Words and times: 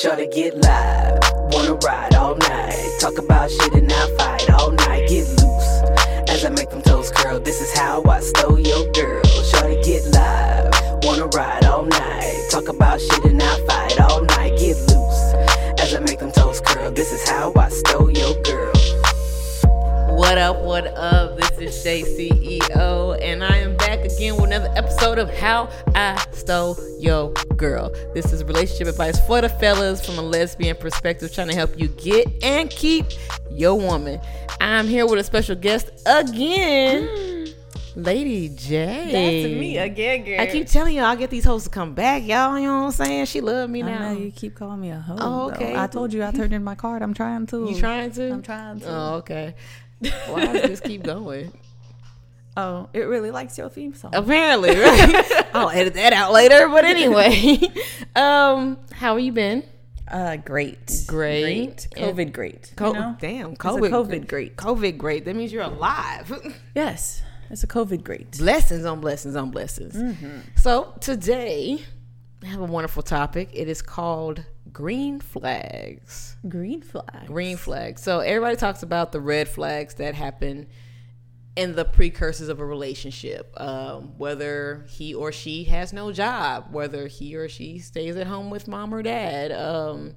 Shorty 0.00 0.28
get 0.28 0.56
live, 0.58 1.18
wanna 1.50 1.74
ride 1.74 2.14
all 2.14 2.36
night. 2.36 2.88
Talk 3.00 3.18
about 3.18 3.50
shit 3.50 3.74
and 3.74 3.92
I 3.92 4.16
fight 4.16 4.48
all 4.50 4.70
night. 4.70 5.08
Get 5.08 5.26
loose 5.26 5.82
as 6.28 6.44
I 6.44 6.50
make 6.50 6.70
them 6.70 6.82
toes 6.82 7.10
curl. 7.10 7.40
This 7.40 7.60
is 7.60 7.76
how 7.76 8.04
I 8.04 8.20
stole 8.20 8.60
your 8.60 8.88
girl. 8.92 9.24
Shorty 9.24 9.82
get 9.82 10.04
live, 10.12 10.72
wanna 11.02 11.26
ride 11.26 11.64
all 11.64 11.84
night. 11.84 12.46
Talk 12.48 12.68
about 12.68 13.00
shit 13.00 13.24
and 13.24 13.42
I 13.42 13.66
fight 13.66 14.00
all 14.00 14.22
night. 14.22 14.56
Get 14.56 14.76
loose 14.86 15.34
as 15.80 15.92
I 15.92 15.98
make 15.98 16.20
them 16.20 16.30
toes 16.30 16.60
curl. 16.60 16.92
This 16.92 17.10
is 17.10 17.28
how 17.28 17.52
I 17.56 17.68
stole 17.68 18.08
your 18.08 18.40
girl. 18.42 18.57
What 20.28 20.36
up, 20.36 20.60
what 20.60 20.86
up? 20.88 21.38
This 21.38 21.52
is 21.52 21.82
Shay 21.82 22.02
CEO, 22.02 23.18
and 23.22 23.42
I 23.42 23.56
am 23.56 23.78
back 23.78 24.00
again 24.00 24.34
with 24.34 24.44
another 24.44 24.70
episode 24.76 25.18
of 25.18 25.30
How 25.30 25.70
I 25.94 26.22
Stole 26.32 26.76
Your 27.00 27.32
Girl. 27.56 27.90
This 28.12 28.30
is 28.30 28.44
relationship 28.44 28.88
advice 28.88 29.18
for 29.26 29.40
the 29.40 29.48
fellas 29.48 30.04
from 30.04 30.18
a 30.18 30.22
lesbian 30.22 30.76
perspective, 30.76 31.32
trying 31.32 31.48
to 31.48 31.54
help 31.54 31.78
you 31.80 31.88
get 31.88 32.26
and 32.44 32.68
keep 32.68 33.06
your 33.50 33.76
woman. 33.76 34.20
I'm 34.60 34.86
here 34.86 35.06
with 35.06 35.18
a 35.18 35.24
special 35.24 35.56
guest 35.56 35.88
again, 36.04 37.08
hmm. 37.10 37.28
Lady 38.02 38.50
J. 38.50 38.84
That's 38.84 39.58
me 39.58 39.78
again, 39.78 40.24
girl. 40.24 40.40
I 40.42 40.46
keep 40.46 40.66
telling 40.66 40.94
y'all, 40.94 41.06
I'll 41.06 41.16
get 41.16 41.30
these 41.30 41.44
hoes 41.44 41.64
to 41.64 41.70
come 41.70 41.94
back, 41.94 42.22
y'all. 42.26 42.58
You 42.58 42.66
know 42.66 42.80
what 42.80 42.84
I'm 42.84 42.92
saying? 42.92 43.24
She 43.24 43.40
love 43.40 43.70
me 43.70 43.82
I 43.82 43.86
now. 43.86 44.12
know 44.12 44.18
you 44.18 44.30
keep 44.30 44.54
calling 44.54 44.82
me 44.82 44.90
a 44.90 44.98
hoe. 45.00 45.16
Oh, 45.18 45.48
though. 45.48 45.54
okay. 45.54 45.74
I 45.74 45.86
told 45.86 46.12
you 46.12 46.22
I 46.22 46.32
turned 46.32 46.52
in 46.52 46.62
my 46.62 46.74
card. 46.74 47.00
I'm 47.00 47.14
trying 47.14 47.46
to. 47.46 47.70
You 47.70 47.80
trying 47.80 48.12
to? 48.12 48.30
I'm 48.30 48.42
trying 48.42 48.80
to. 48.80 48.86
Oh, 48.88 49.14
okay. 49.16 49.54
Why 50.00 50.46
does 50.46 50.62
this 50.62 50.80
keep 50.80 51.02
going? 51.02 51.52
Oh, 52.60 52.88
it 52.92 53.02
really 53.02 53.30
likes 53.30 53.56
your 53.56 53.68
theme 53.68 53.94
song. 53.94 54.10
Apparently, 54.16 54.70
right? 54.70 55.46
I'll 55.54 55.70
edit 55.70 55.94
that 55.94 56.12
out 56.12 56.32
later. 56.32 56.68
But 56.68 56.84
anyway, 56.84 57.60
um, 58.16 58.78
how 58.90 59.14
have 59.14 59.24
you 59.24 59.30
been? 59.30 59.62
Uh, 60.08 60.34
great. 60.38 61.04
Great. 61.06 61.44
Great. 61.44 61.88
COVID 61.94 62.32
great. 62.32 62.72
Co- 62.74 62.88
you 62.88 62.92
know? 62.94 63.16
Damn, 63.20 63.52
It's 63.52 63.60
a 63.60 63.68
COVID, 63.68 63.90
COVID 63.90 64.26
great. 64.26 64.56
COVID 64.56 64.98
great. 64.98 65.24
That 65.24 65.36
means 65.36 65.52
you're 65.52 65.62
alive. 65.62 66.32
Yes, 66.74 67.22
it's 67.48 67.62
a 67.62 67.68
COVID 67.68 68.02
great. 68.02 68.36
blessings 68.38 68.84
on 68.84 69.00
blessings 69.00 69.36
on 69.36 69.52
blessings. 69.52 69.94
Mm-hmm. 69.94 70.38
So 70.56 70.94
today, 71.00 71.78
I 72.42 72.46
have 72.46 72.60
a 72.60 72.64
wonderful 72.64 73.04
topic. 73.04 73.50
It 73.52 73.68
is 73.68 73.82
called 73.82 74.44
green 74.78 75.18
flags. 75.18 76.36
Green 76.48 76.80
flag. 76.80 77.26
Green 77.26 77.56
flags. 77.56 78.00
So 78.00 78.20
everybody 78.20 78.54
talks 78.54 78.84
about 78.84 79.10
the 79.10 79.18
red 79.20 79.48
flags 79.48 79.94
that 79.94 80.14
happen 80.14 80.68
in 81.56 81.74
the 81.74 81.84
precursors 81.84 82.48
of 82.48 82.60
a 82.60 82.64
relationship, 82.64 83.52
um, 83.60 84.16
whether 84.18 84.86
he 84.88 85.14
or 85.14 85.32
she 85.32 85.64
has 85.64 85.92
no 85.92 86.12
job, 86.12 86.66
whether 86.70 87.08
he 87.08 87.34
or 87.34 87.48
she 87.48 87.80
stays 87.80 88.14
at 88.14 88.28
home 88.28 88.50
with 88.50 88.68
mom 88.68 88.94
or 88.94 89.02
dad, 89.02 89.50
um, 89.50 90.14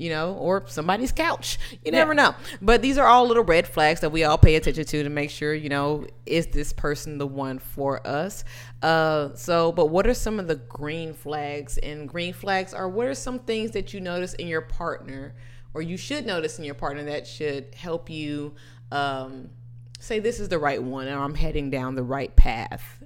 you 0.00 0.08
know, 0.08 0.32
or 0.34 0.64
somebody's 0.66 1.12
couch. 1.12 1.58
You 1.84 1.92
never 1.92 2.14
know. 2.14 2.34
But 2.62 2.80
these 2.80 2.96
are 2.96 3.06
all 3.06 3.26
little 3.26 3.44
red 3.44 3.66
flags 3.66 4.00
that 4.00 4.10
we 4.10 4.24
all 4.24 4.38
pay 4.38 4.54
attention 4.54 4.84
to 4.84 5.02
to 5.02 5.08
make 5.10 5.30
sure, 5.30 5.54
you 5.54 5.68
know, 5.68 6.06
is 6.24 6.46
this 6.48 6.72
person 6.72 7.18
the 7.18 7.26
one 7.26 7.58
for 7.58 8.06
us? 8.06 8.44
Uh, 8.82 9.34
so, 9.34 9.72
but 9.72 9.86
what 9.86 10.06
are 10.06 10.14
some 10.14 10.40
of 10.40 10.48
the 10.48 10.56
green 10.56 11.12
flags? 11.12 11.76
And 11.78 12.08
green 12.08 12.32
flags 12.32 12.72
are 12.72 12.88
what 12.88 13.08
are 13.08 13.14
some 13.14 13.40
things 13.40 13.72
that 13.72 13.92
you 13.92 14.00
notice 14.00 14.32
in 14.34 14.48
your 14.48 14.62
partner, 14.62 15.34
or 15.74 15.82
you 15.82 15.98
should 15.98 16.24
notice 16.24 16.58
in 16.58 16.64
your 16.64 16.74
partner 16.74 17.04
that 17.04 17.26
should 17.26 17.74
help 17.74 18.08
you? 18.08 18.54
Um, 18.90 19.50
say 19.98 20.18
this 20.18 20.40
is 20.40 20.48
the 20.48 20.58
right 20.58 20.82
one 20.82 21.08
or 21.08 21.18
I'm 21.18 21.34
heading 21.34 21.68
down 21.68 21.94
the 21.94 22.02
right 22.02 22.34
path. 22.34 22.99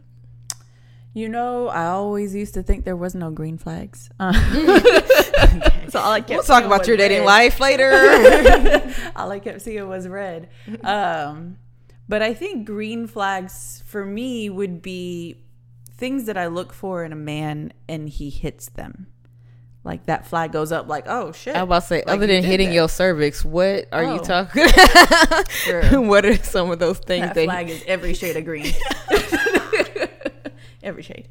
You 1.16 1.28
know, 1.28 1.68
I 1.68 1.86
always 1.86 2.34
used 2.34 2.54
to 2.54 2.62
think 2.64 2.84
there 2.84 2.96
was 2.96 3.14
no 3.14 3.30
green 3.30 3.56
flags. 3.58 4.10
Uh, 4.20 5.70
so 5.90 6.00
all 6.00 6.12
I 6.12 6.20
kept 6.20 6.30
We'll 6.30 6.42
talk 6.42 6.64
about 6.64 6.86
your 6.88 6.96
dating 6.96 7.18
red. 7.20 7.26
life 7.26 7.60
later. 7.60 7.92
all 9.16 9.30
I 9.30 9.38
kept 9.38 9.60
seeing 9.62 9.86
was 9.88 10.08
red. 10.08 10.48
Um, 10.82 11.58
but 12.08 12.22
I 12.22 12.34
think 12.34 12.64
green 12.66 13.06
flags 13.06 13.82
for 13.86 14.04
me 14.04 14.48
would 14.50 14.80
be 14.82 15.36
things 15.96 16.24
that 16.26 16.36
I 16.36 16.46
look 16.48 16.72
for 16.72 17.04
in 17.04 17.12
a 17.12 17.16
man 17.16 17.72
and 17.88 18.08
he 18.08 18.30
hits 18.30 18.70
them. 18.70 19.06
Like 19.84 20.06
that 20.06 20.26
flag 20.26 20.50
goes 20.52 20.72
up, 20.72 20.88
like, 20.88 21.04
oh 21.06 21.32
shit. 21.32 21.54
I 21.54 21.62
was 21.62 21.68
about 21.68 21.80
to 21.82 21.86
say, 21.88 21.96
Like, 22.06 22.16
other 22.16 22.26
than 22.26 22.42
hitting 22.42 22.68
that. 22.70 22.74
your 22.74 22.88
cervix, 22.88 23.44
what 23.44 23.86
are 23.92 24.02
you 24.02 24.18
Oh. 24.20 24.24
talking? 24.24 24.66
Girl. 25.66 26.02
what 26.08 26.24
are 26.24 26.36
some 26.42 26.70
of 26.70 26.78
those 26.78 26.98
things 26.98 27.26
that 27.26 27.34
that? 27.34 27.44
flag 27.44 27.68
is 27.68 27.84
every 27.86 28.14
shade 28.14 28.36
of 28.36 28.44
green. 28.46 28.72
Every 30.84 31.02
shade. 31.02 31.28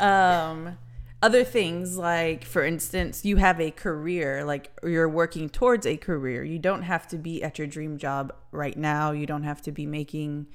Um, 0.00 0.78
other 1.22 1.44
things 1.44 1.96
like, 1.96 2.44
for 2.44 2.64
instance, 2.64 3.24
you 3.24 3.36
have 3.36 3.60
a 3.60 3.70
career, 3.70 4.44
like 4.44 4.70
you're 4.82 5.08
working 5.08 5.48
towards 5.48 5.86
a 5.86 5.96
career. 5.96 6.42
You 6.42 6.58
don't 6.58 6.82
have 6.82 7.06
to 7.08 7.18
be 7.18 7.42
at 7.42 7.58
your 7.58 7.66
dream 7.66 7.98
job 7.98 8.34
right 8.50 8.76
now. 8.76 9.12
You 9.12 9.26
don't 9.26 9.44
have 9.44 9.62
to 9.62 9.72
be 9.72 9.86
making 9.86 10.46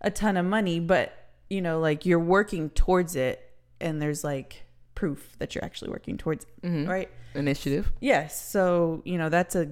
a 0.00 0.10
ton 0.10 0.36
of 0.36 0.46
money, 0.46 0.80
but 0.80 1.12
you 1.50 1.60
know, 1.60 1.78
like 1.80 2.04
you're 2.04 2.18
working 2.18 2.70
towards 2.70 3.16
it, 3.16 3.52
and 3.80 4.02
there's 4.02 4.24
like 4.24 4.64
proof 4.94 5.36
that 5.38 5.54
you're 5.54 5.64
actually 5.64 5.90
working 5.90 6.18
towards 6.18 6.44
it, 6.44 6.88
right? 6.88 7.08
initiative. 7.34 7.92
Yes. 8.00 8.48
So, 8.50 9.02
you 9.04 9.18
know, 9.18 9.28
that's 9.28 9.54
a 9.54 9.70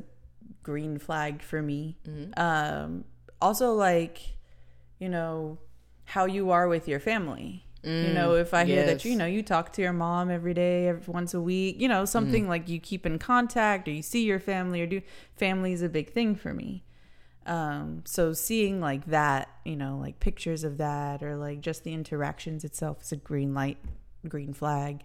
green 0.63 0.99
flag 0.99 1.43
for 1.43 1.61
me. 1.61 1.97
Um, 2.37 3.05
also, 3.41 3.73
like, 3.73 4.19
you 4.99 5.09
know, 5.09 5.59
how 6.05 6.27
you 6.27 6.51
are 6.51 6.69
with 6.69 6.87
your 6.89 7.01
family. 7.01 7.66
You 7.87 8.13
know, 8.13 8.35
if 8.35 8.53
I 8.53 8.65
hear 8.65 8.85
that, 8.87 9.05
you 9.05 9.17
know, 9.17 9.27
you 9.27 9.43
talk 9.43 9.73
to 9.75 9.83
your 9.83 9.93
mom 9.93 10.31
every 10.31 10.55
day, 10.55 10.89
every, 10.89 11.13
once 11.13 11.35
a 11.35 11.41
week, 11.41 11.81
you 11.81 11.89
know, 11.89 12.05
something 12.05 12.49
like 12.49 12.69
you 12.69 12.81
keep 12.81 13.07
in 13.07 13.19
contact 13.19 13.87
or 13.87 13.93
you 13.93 14.03
see 14.03 14.25
your 14.25 14.41
family 14.41 14.81
or 14.81 14.87
do 14.87 15.03
family 15.37 15.73
is 15.73 15.83
a 15.83 15.89
big 15.89 16.13
thing 16.13 16.35
for 16.35 16.53
me. 16.53 16.83
Um, 17.47 18.03
so 18.05 18.33
seeing 18.33 18.81
like 18.81 19.07
that, 19.07 19.49
you 19.65 19.77
know, 19.77 19.99
like 19.99 20.19
pictures 20.19 20.65
of 20.65 20.79
that 20.79 21.23
or 21.23 21.37
like 21.37 21.61
just 21.61 21.85
the 21.85 21.95
interactions 21.95 22.65
itself 22.65 23.03
is 23.03 23.13
a 23.13 23.17
green 23.17 23.55
light, 23.55 23.79
green 24.29 24.53
flag. 24.53 25.05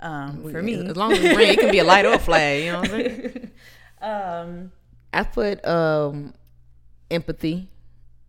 Um, 0.00 0.50
for 0.50 0.62
me, 0.62 0.74
as 0.74 0.96
long 0.96 1.12
as 1.12 1.20
it's 1.20 1.34
green, 1.34 1.48
it 1.48 1.58
can 1.58 1.72
be 1.72 1.78
a 1.78 1.84
light 1.84 2.04
or 2.04 2.12
a 2.12 2.18
flag. 2.18 2.64
You 2.64 2.72
know 2.72 2.80
what 2.80 2.90
I'm 2.90 2.96
saying? 2.96 3.50
um, 4.02 4.72
I 5.12 5.22
put 5.24 5.66
um, 5.66 6.34
empathy. 7.10 7.68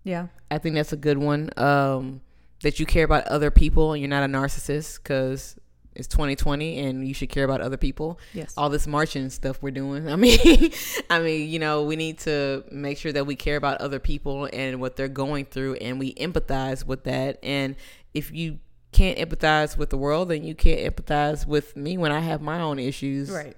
yeah. 0.04 0.28
I 0.50 0.58
think 0.58 0.76
that's 0.76 0.94
a 0.94 0.98
good 0.98 1.18
one. 1.20 1.52
Um, 1.58 2.22
that 2.62 2.80
you 2.80 2.86
care 2.86 3.06
about 3.06 3.28
other 3.28 3.52
people 3.52 3.94
and 3.94 4.02
you're 4.02 4.10
not 4.10 4.24
a 4.24 4.28
narcissist 4.28 5.02
because 5.02 5.56
it's 5.96 6.08
2020 6.08 6.80
and 6.80 7.08
you 7.08 7.14
should 7.14 7.30
care 7.30 7.44
about 7.44 7.62
other 7.62 7.78
people. 7.78 8.20
Yes. 8.34 8.54
All 8.58 8.70
this 8.70 8.88
marching 8.88 9.30
stuff 9.30 9.62
we're 9.62 9.72
doing. 9.72 10.10
I 10.12 10.16
mean, 10.16 10.72
I 11.10 11.20
mean, 11.20 11.50
you 11.50 11.60
know, 11.60 11.84
we 11.84 11.96
need 11.96 12.20
to 12.20 12.64
make 12.72 12.98
sure 12.98 13.12
that 13.12 13.26
we 13.26 13.36
care 13.36 13.56
about 13.58 13.82
other 13.82 14.00
people 14.00 14.50
and 14.52 14.80
what 14.80 14.96
they're 14.96 15.08
going 15.08 15.46
through 15.46 15.76
and 15.76 16.00
we 16.00 16.14
empathize 16.16 16.86
with 16.86 17.04
that. 17.06 17.40
And 17.44 17.76
if 18.14 18.32
you 18.32 18.60
can't 18.92 19.18
empathize 19.18 19.78
with 19.78 19.90
the 19.90 19.98
world, 19.98 20.30
then 20.30 20.44
you 20.44 20.56
can't 20.56 20.96
empathize 20.96 21.46
with 21.46 21.76
me 21.76 21.98
when 21.98 22.12
I 22.12 22.20
have 22.20 22.42
my 22.42 22.60
own 22.62 22.80
issues 22.80 23.30
Right. 23.30 23.56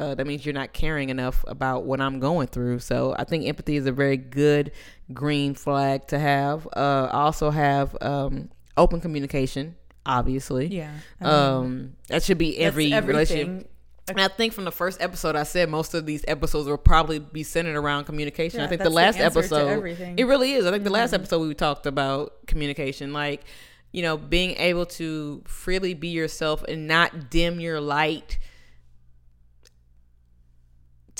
Uh, 0.00 0.14
that 0.14 0.26
means 0.26 0.46
you're 0.46 0.54
not 0.54 0.72
caring 0.72 1.10
enough 1.10 1.44
about 1.46 1.84
what 1.84 2.00
I'm 2.00 2.20
going 2.20 2.46
through. 2.46 2.78
So 2.78 3.14
I 3.18 3.24
think 3.24 3.46
empathy 3.46 3.76
is 3.76 3.84
a 3.84 3.92
very 3.92 4.16
good 4.16 4.72
green 5.12 5.54
flag 5.54 6.06
to 6.08 6.18
have. 6.18 6.66
Uh, 6.74 7.08
I 7.12 7.20
also 7.20 7.50
have 7.50 7.94
um, 8.00 8.48
open 8.78 9.02
communication, 9.02 9.76
obviously. 10.06 10.68
Yeah. 10.68 10.90
I 11.20 11.24
mean, 11.24 11.34
Um, 11.34 11.96
that 12.08 12.22
should 12.22 12.38
be 12.38 12.58
every 12.58 12.98
relationship. 12.98 13.70
And 14.08 14.20
I 14.20 14.28
think 14.28 14.54
from 14.54 14.64
the 14.64 14.72
first 14.72 15.00
episode, 15.02 15.36
I 15.36 15.44
said 15.44 15.68
most 15.68 15.92
of 15.92 16.06
these 16.06 16.24
episodes 16.26 16.66
will 16.66 16.78
probably 16.78 17.18
be 17.18 17.42
centered 17.42 17.76
around 17.76 18.04
communication. 18.04 18.60
I 18.60 18.66
think 18.66 18.80
the 18.80 18.88
the 18.88 18.94
last 18.94 19.16
to 19.16 19.24
episode, 19.24 19.68
everything. 19.68 20.16
Mm-hmm. 20.16 20.18
it 20.18 20.24
really 20.24 20.52
is. 20.54 20.66
I 20.66 20.70
think 20.70 20.84
the 20.84 20.90
last 20.90 21.12
episode 21.12 21.46
we 21.46 21.54
talked 21.54 21.86
about 21.86 22.46
communication, 22.46 23.12
like 23.12 23.44
you 23.92 24.02
know, 24.02 24.16
being 24.16 24.56
able 24.56 24.86
to 24.86 25.42
freely 25.46 25.94
be 25.94 26.08
yourself 26.08 26.64
and 26.64 26.86
not 26.86 27.28
dim 27.28 27.60
your 27.60 27.80
light 27.80 28.38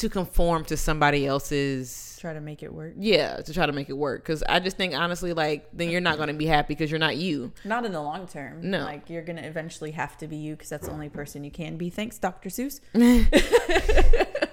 to 0.01 0.09
conform 0.09 0.65
to 0.65 0.77
somebody 0.77 1.27
else's 1.27 2.17
Try 2.21 2.35
to 2.35 2.41
make 2.41 2.63
it 2.63 2.73
work. 2.75 2.93
yeah 2.99 3.37
to 3.37 3.55
try 3.55 3.65
to 3.65 3.73
make 3.73 3.89
it 3.89 3.97
work 3.97 4.23
because 4.23 4.43
i 4.49 4.61
just 4.61 4.77
think 4.77 4.95
honestly 4.95 5.33
like 5.33 5.69
then 5.73 5.89
you're 5.89 6.03
not 6.03 6.17
going 6.19 6.29
to 6.29 6.35
be 6.35 6.45
happy 6.47 6.75
because 6.75 6.91
you're 6.91 7.01
not 7.01 7.17
you 7.17 7.51
Not 7.65 7.87
in 7.87 7.93
the 7.93 8.03
long 8.03 8.27
term. 8.27 8.61
No. 8.71 8.81
Like 8.85 9.09
you're 9.09 9.23
gonna 9.23 9.41
eventually 9.43 9.93
have 9.93 10.19
to 10.19 10.27
be 10.29 10.37
you 10.37 10.55
because 10.55 10.69
that's 10.69 10.87
the 10.87 10.93
only 10.93 11.09
person 11.09 11.45
you 11.45 11.51
can 11.51 11.79
be. 11.79 11.89
Thanks, 11.89 12.19
Dr. 12.19 12.51
Seuss. 12.51 12.81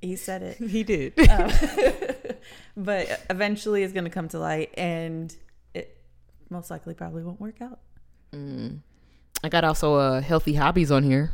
he 0.00 0.14
said 0.16 0.42
it. 0.42 0.56
he 0.58 0.82
did 0.84 1.12
Um, 1.30 1.50
but 2.76 3.20
eventually 3.30 3.82
it's 3.82 3.92
gonna 3.92 4.10
come 4.10 4.28
to 4.28 4.38
light, 4.38 4.72
and 4.76 5.34
it 5.74 5.96
most 6.50 6.70
likely 6.70 6.94
probably 6.94 7.22
won't 7.24 7.40
work 7.40 7.60
out. 7.60 7.80
i 8.32 9.48
got 9.48 9.64
also 9.64 9.94
uh 9.96 10.20
healthy 10.20 10.54
hobbies 10.54 10.90
on 10.92 11.02
here 11.02 11.32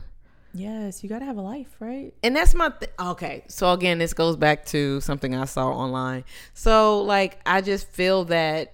Yes, 0.57 1.03
you 1.03 1.09
gotta 1.09 1.25
have 1.25 1.37
a 1.37 1.43
life, 1.43 1.75
right? 1.81 2.15
and 2.23 2.35
that's 2.37 2.55
my 2.55 2.71
th- 2.71 2.91
okay 3.01 3.43
so 3.49 3.73
again 3.73 3.99
this 3.99 4.15
goes 4.15 4.37
back 4.37 4.65
to 4.67 5.01
something 5.01 5.35
i 5.35 5.45
saw 5.45 5.69
online 5.69 6.23
so 6.55 7.03
like 7.03 7.39
i 7.45 7.61
just 7.61 7.89
feel 7.89 8.25
that 8.27 8.73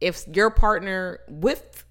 if 0.00 0.26
your 0.32 0.50
partner 0.50 1.20
with 1.28 1.84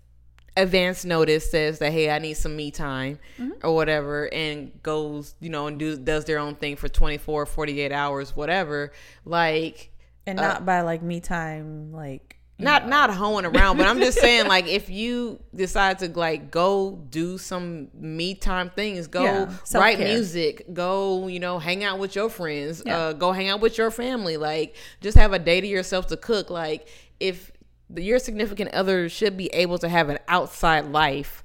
advance 0.57 1.05
notice 1.05 1.49
says 1.49 1.79
that 1.79 1.91
hey 1.91 2.09
i 2.09 2.19
need 2.19 2.33
some 2.33 2.55
me 2.55 2.69
time 2.71 3.17
Mm-hmm. 3.37 3.51
or 3.65 3.73
whatever 3.75 4.31
and 4.33 4.71
goes 4.83 5.35
you 5.39 5.49
know 5.49 5.67
and 5.67 5.79
do 5.79 5.95
does 5.97 6.25
their 6.25 6.37
own 6.39 6.55
thing 6.55 6.75
for 6.75 6.89
24 6.89 7.45
48 7.45 7.91
hours 7.91 8.35
whatever 8.35 8.91
like 9.25 9.91
and 10.27 10.37
not 10.37 10.63
by 10.65 10.81
like 10.81 11.01
me 11.01 11.21
time, 11.21 11.91
like 11.91 12.35
not 12.59 12.87
not 12.87 13.13
hoeing 13.13 13.45
around 13.45 13.77
but 13.77 13.87
i'm 13.87 13.99
just 13.99 14.19
saying 14.25 14.47
like 14.47 14.67
if 14.67 14.89
you 14.89 15.39
decide 15.55 15.97
to 15.99 16.07
like 16.09 16.51
go 16.51 16.99
do 17.09 17.37
some 17.37 17.87
me 17.93 18.35
time 18.35 18.69
things 18.69 19.07
go 19.07 19.23
Yeah, 19.23 19.53
write 19.75 19.97
music 19.99 20.65
go 20.73 21.27
you 21.27 21.39
know 21.39 21.57
hang 21.59 21.83
out 21.83 21.99
with 21.99 22.15
your 22.15 22.29
friends 22.29 22.83
Yeah. 22.85 22.97
uh 22.97 23.13
go 23.13 23.31
hang 23.31 23.47
out 23.49 23.61
with 23.61 23.77
your 23.77 23.91
family 23.91 24.37
like 24.37 24.75
just 25.01 25.17
have 25.17 25.31
a 25.33 25.39
day 25.39 25.61
to 25.61 25.67
yourself 25.67 26.07
to 26.07 26.17
cook 26.17 26.49
like 26.49 26.87
if 27.19 27.51
your 27.95 28.19
significant 28.19 28.71
other 28.73 29.09
should 29.09 29.35
be 29.37 29.47
able 29.47 29.77
to 29.79 29.89
have 29.89 30.09
an 30.09 30.19
outside 30.27 30.85
life 30.91 31.43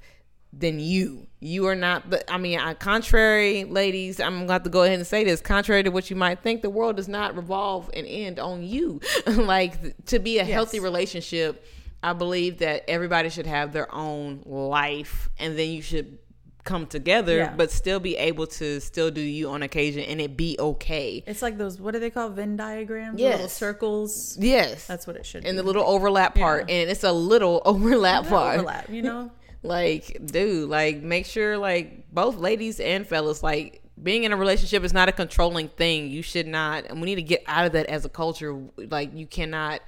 than 0.57 0.79
you 0.79 1.27
you 1.41 1.67
are 1.67 1.75
not 1.75 2.09
but 2.09 2.23
i 2.29 2.37
mean 2.37 2.57
I, 2.57 2.73
contrary 2.73 3.65
ladies 3.65 4.19
i'm 4.21 4.35
going 4.35 4.47
to 4.47 4.53
have 4.53 4.63
to 4.63 4.69
go 4.69 4.83
ahead 4.83 4.97
and 4.97 5.05
say 5.05 5.23
this 5.25 5.41
contrary 5.41 5.83
to 5.83 5.89
what 5.89 6.09
you 6.09 6.15
might 6.15 6.39
think 6.41 6.61
the 6.61 6.69
world 6.69 6.95
does 6.95 7.09
not 7.09 7.35
revolve 7.35 7.89
and 7.93 8.07
end 8.07 8.39
on 8.39 8.63
you 8.63 9.01
like 9.27 9.81
th- 9.81 9.93
to 10.07 10.19
be 10.19 10.39
a 10.39 10.45
healthy 10.45 10.79
relationship 10.79 11.65
i 12.01 12.13
believe 12.13 12.59
that 12.59 12.83
everybody 12.89 13.27
should 13.29 13.45
have 13.47 13.73
their 13.73 13.93
own 13.93 14.41
life 14.45 15.27
and 15.37 15.59
then 15.59 15.69
you 15.69 15.81
should 15.81 16.17
come 16.63 16.87
together 16.87 17.37
Yeah. 17.37 17.53
but 17.55 17.69
still 17.69 17.99
be 17.99 18.15
able 18.17 18.47
to 18.47 18.79
still 18.79 19.11
do 19.11 19.21
you 19.21 19.49
on 19.49 19.61
occasion 19.61 20.03
and 20.03 20.19
it 20.21 20.35
be 20.35 20.55
okay 20.57 21.21
It's 21.27 21.41
like 21.43 21.57
those 21.59 21.79
what 21.81 21.91
do 21.93 21.99
they 21.99 22.09
call 22.09 22.29
Venn 22.29 22.55
diagrams? 22.55 23.19
Little 23.19 23.49
circles. 23.49 24.35
yes 24.39 24.87
That's 24.87 25.05
what 25.05 25.15
it 25.15 25.25
should 25.27 25.43
be. 25.43 25.49
and 25.49 25.55
be. 25.55 25.61
the 25.61 25.63
little 25.67 25.83
overlap 25.85 26.33
part 26.33 26.69
Yeah. 26.69 26.77
and 26.77 26.89
it's 26.89 27.03
a 27.03 27.11
little 27.11 27.61
overlap 27.65 28.25
part 28.27 28.55
overlap, 28.59 28.89
you 28.89 29.01
know? 29.03 29.29
like 29.63 30.25
dude 30.25 30.69
like 30.69 31.01
make 31.01 31.25
sure 31.25 31.57
like 31.57 32.11
both 32.11 32.37
ladies 32.37 32.79
and 32.79 33.07
fellas 33.07 33.41
like 33.41 33.81
being 34.01 34.23
in 34.23 34.33
a 34.33 34.37
relationship 34.37 34.83
is 34.83 34.93
not 34.93 35.07
a 35.07 35.11
controlling 35.11 35.69
thing. 35.69 36.09
You 36.09 36.21
should 36.21 36.47
not 36.47 36.85
and 36.85 37.01
we 37.01 37.05
need 37.05 37.15
to 37.15 37.21
get 37.21 37.43
out 37.47 37.65
of 37.65 37.71
that 37.73 37.85
as 37.87 38.05
a 38.05 38.09
culture. 38.09 38.57
Like 38.77 39.15
you 39.15 39.25
cannot 39.25 39.81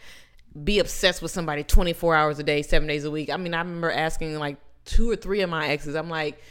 be 0.64 0.80
obsessed 0.80 1.22
with 1.22 1.32
somebody 1.32 1.64
24 1.64 2.16
hours 2.16 2.40
a 2.40 2.44
day 2.44 2.62
seven 2.62 2.88
days 2.88 3.04
a 3.04 3.12
week. 3.12 3.30
I 3.30 3.38
mean 3.38 3.54
i 3.54 3.60
remember 3.60 3.92
asking 3.92 4.38
like 4.40 4.58
two 4.86 5.10
or 5.10 5.16
three 5.16 5.42
of 5.42 5.50
my 5.50 5.68
exes 5.68 5.96
i'm 5.96 6.10
like 6.10 6.42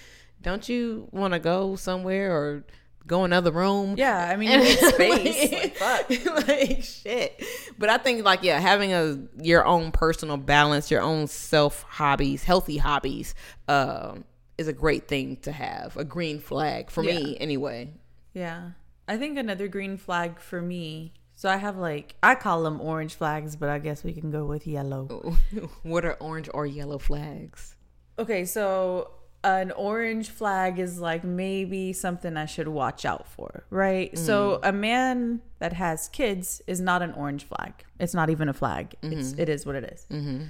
don't 0.43 0.69
you 0.69 1.09
want 1.11 1.33
to 1.33 1.41
go 1.41 1.75
somewhere 1.75 2.31
or 2.31 2.65
go 3.07 3.25
another 3.25 3.51
room 3.51 3.95
Yeah, 3.97 4.29
I 4.31 4.37
mean 4.37 4.51
you 4.51 4.59
need 4.59 4.79
space. 4.95 5.53
like, 5.53 5.81
like, 5.81 6.21
fuck. 6.21 6.49
like 6.49 6.83
shit. 6.83 7.43
But 7.79 7.89
I 7.89 7.99
think 7.99 8.25
like 8.25 8.43
yeah, 8.43 8.59
having 8.59 8.93
a 8.93 9.19
your 9.41 9.65
own 9.65 9.93
personal 9.93 10.37
balance, 10.37 10.91
your 10.91 11.03
own 11.03 11.27
self 11.27 11.83
hobbies, 11.83 12.45
healthy 12.45 12.79
hobbies, 12.79 13.35
um, 13.69 14.25
is 14.59 14.69
a 14.69 14.73
great 14.73 15.07
thing 15.09 15.37
to 15.39 15.53
have. 15.53 15.97
A 15.97 16.05
green 16.05 16.39
flag 16.41 16.91
for 16.91 17.03
me 17.03 17.37
anyway. 17.39 17.93
Yeah. 18.35 18.71
I 19.09 19.17
think 19.19 19.39
another 19.39 19.69
green 19.69 19.97
flag 19.97 20.41
for 20.41 20.61
me. 20.61 21.13
So 21.37 21.49
I 21.51 21.59
have 21.59 21.77
like 21.77 22.17
I 22.23 22.35
call 22.35 22.63
them 22.63 22.81
orange 22.81 23.15
flags, 23.15 23.57
but 23.57 23.69
I 23.69 23.79
guess 23.79 24.03
we 24.03 24.13
can 24.15 24.31
go 24.31 24.47
with 24.47 24.67
yellow. 24.67 25.37
what 25.83 26.05
are 26.05 26.15
orange 26.15 26.49
or 26.53 26.67
yellow 26.67 26.99
flags? 26.99 27.77
Okay, 28.19 28.47
so 28.47 29.11
an 29.47 29.71
orange 29.71 30.29
flag 30.29 30.81
is 30.81 30.99
like 30.99 31.23
maybe 31.23 31.93
something 31.93 32.37
I 32.37 32.47
should 32.47 32.67
watch 32.67 33.05
out 33.05 33.29
for, 33.29 33.65
right? 33.71 34.17
So 34.19 34.57
mm. 34.57 34.69
a 34.69 34.73
man 34.73 35.41
that 35.61 35.73
has 35.73 36.09
kids 36.09 36.61
is 36.67 36.81
not 36.81 37.01
an 37.01 37.13
orange 37.13 37.45
flag. 37.45 37.73
It's 38.01 38.13
not 38.13 38.29
even 38.29 38.49
a 38.49 38.53
flag. 38.53 38.97
It's 39.03 39.31
mm-hmm. 39.31 39.41
it 39.41 39.49
is 39.49 39.65
what 39.65 39.77
it 39.77 39.85
is. 39.85 40.07
Mm-hmm. 40.11 40.47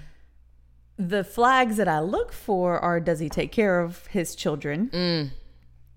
The 0.96 1.24
flags 1.24 1.76
that 1.76 1.88
I 1.88 2.00
look 2.00 2.32
for 2.32 2.80
are 2.80 2.98
does 2.98 3.18
he 3.18 3.28
take 3.28 3.52
care 3.52 3.80
of 3.80 4.06
his 4.06 4.34
children? 4.34 4.88
Mm. 4.90 5.30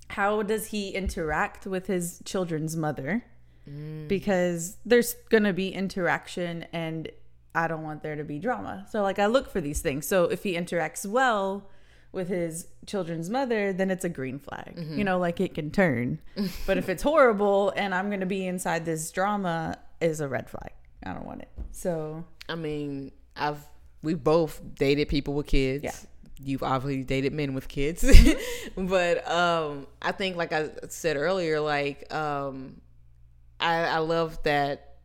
How 0.09 0.41
does 0.41 0.67
he 0.67 0.89
interact 0.89 1.65
with 1.65 1.87
his 1.87 2.21
children's 2.25 2.75
mother? 2.75 3.23
Mm. 3.65 4.09
Because 4.09 4.75
there's 4.85 5.13
gonna 5.29 5.53
be 5.53 5.69
interaction 5.69 6.65
and 6.73 7.09
I 7.55 7.69
don't 7.69 7.83
want 7.83 8.03
there 8.03 8.17
to 8.17 8.25
be 8.25 8.39
drama. 8.39 8.85
So 8.91 9.01
like 9.03 9.19
I 9.19 9.27
look 9.27 9.49
for 9.49 9.61
these 9.61 9.79
things. 9.79 10.05
So 10.05 10.25
if 10.25 10.43
he 10.43 10.55
interacts 10.55 11.05
well 11.05 11.69
with 12.11 12.27
his 12.27 12.67
children's 12.85 13.29
mother, 13.29 13.71
then 13.71 13.91
it's 13.91 14.03
a 14.03 14.09
green 14.09 14.39
flag. 14.39 14.73
You 14.97 15.03
know, 15.03 15.19
like 15.19 15.39
it 15.39 15.53
can 15.53 15.71
turn. 15.71 16.19
but 16.67 16.77
if 16.77 16.89
it's 16.89 17.03
horrible 17.03 17.71
and 17.75 17.94
I'm 17.94 18.07
going 18.07 18.21
to 18.21 18.25
be 18.25 18.47
inside 18.47 18.85
this 18.85 19.11
drama 19.11 19.77
is 20.01 20.19
a 20.19 20.27
red 20.27 20.50
flag. 20.50 20.71
I 21.06 21.13
don't 21.13 21.25
want 21.25 21.41
it. 21.41 21.50
So, 21.71 22.25
I 22.47 22.56
mean, 22.56 23.11
I've 23.35 23.63
we've 24.01 24.21
both 24.21 24.61
dated 24.75 25.09
people 25.09 25.33
with 25.33 25.47
kids. 25.47 25.83
Yeah. 25.83 25.94
You've 26.41 26.63
obviously 26.63 27.03
dated 27.03 27.33
men 27.33 27.53
with 27.53 27.67
kids. 27.67 28.03
but 28.75 29.29
um 29.29 29.88
I 30.01 30.11
think 30.11 30.35
like 30.35 30.53
I 30.53 30.69
said 30.88 31.15
earlier, 31.15 31.59
like 31.59 32.11
um 32.13 32.81
I 33.59 33.85
I 33.85 33.97
love 34.00 34.41
that 34.44 34.95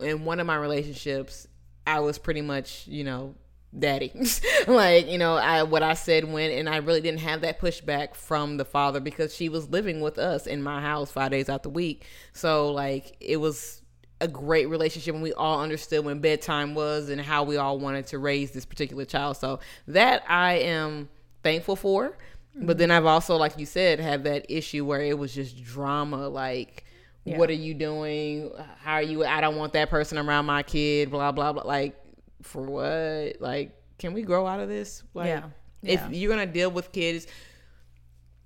in 0.00 0.24
one 0.24 0.38
of 0.38 0.46
my 0.46 0.56
relationships 0.56 1.48
I 1.86 2.00
was 2.00 2.18
pretty 2.18 2.42
much, 2.42 2.86
you 2.88 3.04
know, 3.04 3.34
daddy. 3.76 4.12
like, 4.66 5.08
you 5.08 5.18
know, 5.18 5.36
I 5.36 5.62
what 5.62 5.82
I 5.82 5.94
said 5.94 6.30
went 6.30 6.52
and 6.52 6.68
I 6.68 6.78
really 6.78 7.00
didn't 7.00 7.20
have 7.20 7.42
that 7.42 7.60
pushback 7.60 8.14
from 8.14 8.56
the 8.56 8.64
father 8.64 9.00
because 9.00 9.34
she 9.34 9.48
was 9.48 9.68
living 9.70 10.00
with 10.00 10.18
us 10.18 10.46
in 10.46 10.62
my 10.62 10.80
house 10.80 11.10
5 11.10 11.30
days 11.30 11.48
out 11.48 11.62
the 11.62 11.70
week. 11.70 12.04
So 12.32 12.72
like 12.72 13.16
it 13.20 13.38
was 13.38 13.82
a 14.20 14.28
great 14.28 14.68
relationship 14.68 15.14
and 15.14 15.22
we 15.22 15.32
all 15.34 15.60
understood 15.60 16.04
when 16.04 16.20
bedtime 16.20 16.74
was 16.74 17.10
and 17.10 17.20
how 17.20 17.42
we 17.42 17.56
all 17.56 17.78
wanted 17.78 18.06
to 18.08 18.18
raise 18.18 18.52
this 18.52 18.64
particular 18.64 19.04
child. 19.04 19.36
So 19.36 19.60
that 19.88 20.24
I 20.28 20.54
am 20.54 21.08
thankful 21.42 21.76
for. 21.76 22.16
But 22.54 22.62
mm-hmm. 22.62 22.78
then 22.78 22.90
I've 22.90 23.04
also, 23.04 23.36
like 23.36 23.58
you 23.58 23.66
said, 23.66 24.00
had 24.00 24.24
that 24.24 24.46
issue 24.48 24.86
where 24.86 25.02
it 25.02 25.18
was 25.18 25.34
just 25.34 25.62
drama. 25.62 26.26
Like, 26.26 26.84
what 27.24 27.50
are 27.50 27.54
you 27.54 27.74
doing? 27.74 28.50
How 28.78 28.94
are 28.94 29.02
you? 29.02 29.24
I 29.24 29.40
don't 29.40 29.56
want 29.56 29.72
that 29.74 29.90
person 29.90 30.16
around 30.16 30.46
my 30.46 30.62
kid. 30.62 31.10
Blah 31.10 31.32
blah 31.32 31.52
blah. 31.52 31.64
Like, 31.64 31.96
for 32.42 32.62
what? 32.62 33.40
Like, 33.40 33.74
can 33.98 34.12
we 34.12 34.22
grow 34.22 34.46
out 34.46 34.60
of 34.60 34.68
this? 34.68 35.02
Like, 35.14 35.28
Yeah. 35.28 35.44
if 35.82 36.00
Yeah. 36.00 36.08
you're 36.10 36.30
gonna 36.30 36.46
deal 36.46 36.70
with 36.70 36.92
kids, 36.92 37.26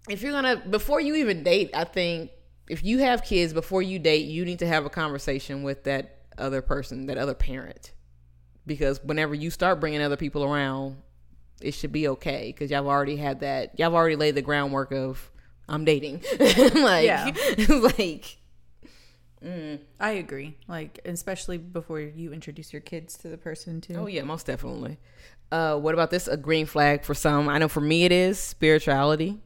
if 0.08 0.22
you're 0.22 0.32
gonna 0.32 0.56
before 0.56 1.00
you 1.00 1.14
even 1.16 1.42
date, 1.42 1.70
I 1.74 1.84
think 1.84 2.30
if 2.68 2.84
you 2.84 2.98
have 2.98 3.22
kids 3.24 3.52
before 3.52 3.82
you 3.82 3.98
date, 3.98 4.26
you 4.26 4.44
need 4.44 4.60
to 4.60 4.66
have 4.66 4.86
a 4.86 4.90
conversation 4.90 5.62
with 5.62 5.84
that 5.84 6.18
other 6.38 6.62
person, 6.62 7.06
that 7.06 7.18
other 7.18 7.34
parent, 7.34 7.92
because 8.66 9.02
whenever 9.04 9.34
you 9.34 9.50
start 9.50 9.80
bringing 9.80 10.00
other 10.00 10.16
people 10.16 10.44
around, 10.44 10.96
it 11.60 11.72
should 11.72 11.92
be 11.92 12.08
okay 12.08 12.46
because 12.46 12.70
y'all 12.70 12.88
already 12.88 13.16
had 13.16 13.40
that. 13.40 13.78
Y'all 13.78 13.94
already 13.94 14.16
laid 14.16 14.34
the 14.36 14.42
groundwork 14.42 14.92
of 14.92 15.30
I'm 15.68 15.84
dating. 15.84 16.22
like, 16.40 17.04
Yeah. 17.06 17.30
like 17.68 18.38
I 19.42 20.10
agree. 20.10 20.56
Like, 20.68 21.00
especially 21.04 21.58
before 21.58 22.00
you 22.00 22.32
introduce 22.32 22.72
your 22.72 22.82
kids 22.82 23.16
to 23.18 23.28
the 23.28 23.38
person, 23.38 23.80
too. 23.80 23.94
Oh 23.96 24.06
yeah, 24.06 24.22
most 24.22 24.46
definitely. 24.46 24.98
Uh, 25.50 25.76
what 25.76 25.94
about 25.94 26.10
this? 26.10 26.28
A 26.28 26.36
green 26.36 26.66
flag 26.66 27.04
for 27.04 27.14
some. 27.14 27.48
I 27.48 27.58
know 27.58 27.68
for 27.68 27.80
me 27.80 28.04
it 28.04 28.12
is 28.12 28.38
spirituality. 28.38 29.40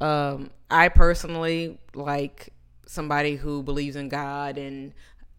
Um, 0.00 0.50
I 0.70 0.88
personally 0.88 1.78
like 1.94 2.52
somebody 2.86 3.36
who 3.36 3.62
believes 3.62 3.96
in 3.96 4.08
God 4.08 4.56
and 4.58 4.92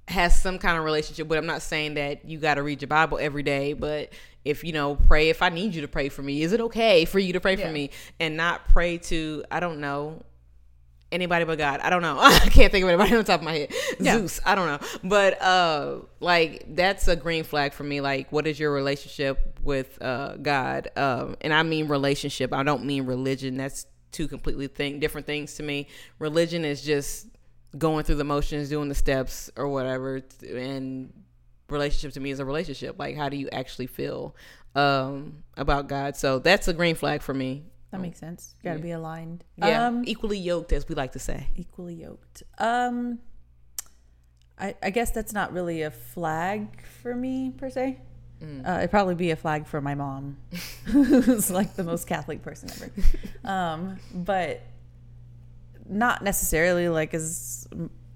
has 0.08 0.40
some 0.40 0.60
kind 0.60 0.78
of 0.78 0.84
relationship. 0.84 1.28
But 1.28 1.38
I'm 1.38 1.46
not 1.46 1.62
saying 1.62 1.96
that 1.96 2.26
you 2.26 2.38
got 2.38 2.56
to 2.56 2.64
read 2.64 2.82
your 2.82 2.88
Bible 2.88 3.18
every 3.20 3.44
day. 3.44 3.74
But 3.74 4.14
if 4.46 4.64
you 4.64 4.72
know, 4.72 4.96
pray. 4.96 5.30
If 5.30 5.42
I 5.42 5.50
need 5.50 5.74
you 5.74 5.82
to 5.82 5.88
pray 5.88 6.10
for 6.10 6.22
me, 6.22 6.44
is 6.44 6.54
it 6.54 6.62
okay 6.62 7.06
for 7.06 7.20
you 7.20 7.34
to 7.34 7.40
pray 7.40 7.56
for 7.56 7.70
me 7.70 7.90
and 8.20 8.38
not 8.38 8.68
pray 8.70 9.00
to? 9.00 9.44
I 9.50 9.60
don't 9.60 9.80
know 9.80 10.22
anybody 11.14 11.46
but 11.46 11.58
God. 11.58 11.80
I 11.82 11.90
don't 11.90 12.02
know. 12.02 12.18
I 12.22 12.50
can't 12.50 12.72
think 12.72 12.84
of 12.84 12.90
anybody 12.90 13.12
on 13.12 13.18
the 13.20 13.24
top 13.24 13.40
of 13.42 13.46
my 13.46 13.54
head. 13.54 13.74
Yeah. 14.00 14.18
Zeus. 14.18 14.42
I 14.46 14.56
don't 14.56 14.68
know. 14.68 14.88
But 15.04 15.42
uh 15.42 16.00
like 16.20 16.66
that's 16.76 17.08
a 17.08 17.16
green 17.16 17.44
flag 17.44 17.74
for 17.74 17.84
me. 17.84 18.02
Like 18.02 18.32
what 18.32 18.48
is 18.48 18.60
your 18.60 18.74
relationship 18.74 19.60
with 19.64 20.02
uh 20.02 20.36
God? 20.38 20.90
Um 20.98 21.36
and 21.42 21.54
I 21.54 21.64
mean 21.64 21.88
relationship. 21.88 22.54
I 22.54 22.64
don't 22.64 22.86
mean 22.86 23.06
religion. 23.06 23.56
That's 23.58 23.86
two 24.12 24.28
completely 24.28 24.68
thing 24.68 25.00
different 25.00 25.28
things 25.28 25.56
to 25.56 25.64
me. 25.64 25.88
Religion 26.20 26.66
is 26.66 26.82
just 26.82 27.28
going 27.78 28.04
through 28.04 28.16
the 28.16 28.24
motions, 28.24 28.70
doing 28.70 28.90
the 28.90 28.96
steps 28.96 29.50
or 29.56 29.68
whatever 29.68 30.22
and 30.48 31.12
relationship 31.70 32.14
to 32.14 32.20
me 32.20 32.32
is 32.32 32.40
a 32.40 32.46
relationship. 32.46 32.98
Like 33.00 33.16
how 33.16 33.30
do 33.30 33.38
you 33.38 33.50
actually 33.52 33.88
feel 33.88 34.36
um 34.76 35.44
about 35.56 35.88
God? 35.88 36.16
So 36.16 36.40
that's 36.40 36.68
a 36.68 36.74
green 36.74 36.96
flag 36.96 37.22
for 37.22 37.34
me. 37.34 37.64
That 37.94 38.02
makes 38.02 38.20
sense. 38.20 38.56
You 38.62 38.72
got 38.72 38.78
to 38.78 38.82
be 38.82 38.90
aligned. 38.92 39.44
Yeah. 39.58 39.86
Um, 39.88 40.04
equally 40.06 40.40
yoked 40.40 40.74
as 40.74 40.90
we 40.90 40.96
like 40.96 41.12
to 41.12 41.20
say. 41.20 41.48
equally 41.56 41.94
yoked. 41.94 42.42
Um, 42.58 43.20
I, 44.60 44.76
I 44.82 44.90
guess 44.90 45.12
that's 45.12 45.32
not 45.32 45.54
really 45.54 45.84
a 45.84 45.92
flag 45.92 46.82
for 47.02 47.16
me 47.16 47.54
per 47.56 47.70
se. 47.70 48.00
Uh, 48.42 48.80
it'd 48.80 48.92
probably 48.92 49.16
be 49.16 49.32
a 49.32 49.36
flag 49.38 49.68
for 49.68 49.80
my 49.80 49.96
mom, 49.96 50.36
who's 50.86 51.50
like 51.50 51.76
the 51.76 51.84
most 51.84 52.08
Catholic 52.08 52.42
person 52.42 52.70
ever. 52.72 52.92
Um, 53.48 54.00
but 54.14 54.62
not 55.88 56.24
necessarily 56.24 56.90
like 56.90 57.14
as 57.14 57.68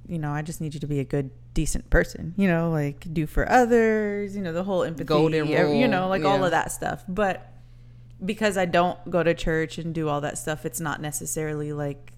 you 0.07 0.19
know. 0.19 0.31
I 0.31 0.41
just 0.41 0.59
need 0.59 0.73
you 0.73 0.81
to 0.81 0.87
be 0.87 0.99
a 0.99 1.05
good, 1.05 1.29
decent 1.53 1.89
person. 1.89 2.33
You 2.35 2.49
know, 2.49 2.71
like 2.71 3.05
do 3.13 3.25
for 3.25 3.49
others. 3.49 4.35
You 4.35 4.41
know, 4.41 4.51
the 4.51 4.63
whole 4.63 4.83
empathy. 4.83 5.05
Golden 5.05 5.47
You 5.47 5.87
know, 5.87 6.09
like 6.09 6.25
all 6.25 6.43
of 6.43 6.51
that 6.51 6.73
stuff. 6.73 7.05
But 7.07 7.49
because 8.23 8.57
I 8.57 8.65
don't 8.65 8.97
go 9.09 9.23
to 9.23 9.33
church 9.33 9.77
and 9.77 9.93
do 9.93 10.09
all 10.09 10.21
that 10.21 10.37
stuff, 10.37 10.65
it's 10.65 10.79
not 10.79 11.01
necessarily 11.01 11.73
like 11.73 12.13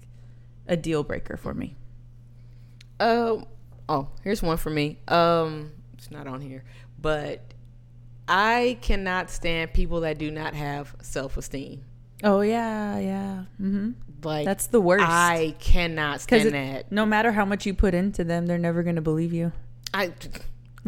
a 0.67 0.77
deal 0.77 1.03
breaker 1.03 1.37
for 1.37 1.53
me. 1.53 1.75
Um. 2.99 3.45
Oh, 3.87 4.09
here's 4.23 4.43
one 4.43 4.57
for 4.57 4.69
me. 4.69 4.99
Um, 5.07 5.71
it's 5.93 6.11
not 6.11 6.27
on 6.27 6.41
here, 6.41 6.63
but 7.01 7.41
I 8.27 8.77
cannot 8.81 9.31
stand 9.31 9.73
people 9.73 10.01
that 10.01 10.19
do 10.19 10.29
not 10.29 10.53
have 10.53 10.95
self 11.01 11.37
esteem. 11.37 11.83
Oh 12.23 12.41
yeah, 12.41 12.99
yeah. 12.99 13.43
Mm-hmm. 13.59 13.91
Like 14.23 14.45
That's 14.45 14.67
the 14.67 14.81
worst. 14.81 15.05
I 15.07 15.55
cannot 15.59 16.21
stand 16.21 16.53
that. 16.53 16.91
no 16.91 17.05
matter 17.05 17.31
how 17.31 17.45
much 17.45 17.65
you 17.65 17.73
put 17.73 17.93
into 17.93 18.23
them, 18.23 18.45
they're 18.45 18.57
never 18.57 18.83
going 18.83 18.97
to 18.97 19.01
believe 19.01 19.33
you. 19.33 19.51
I 19.93 20.13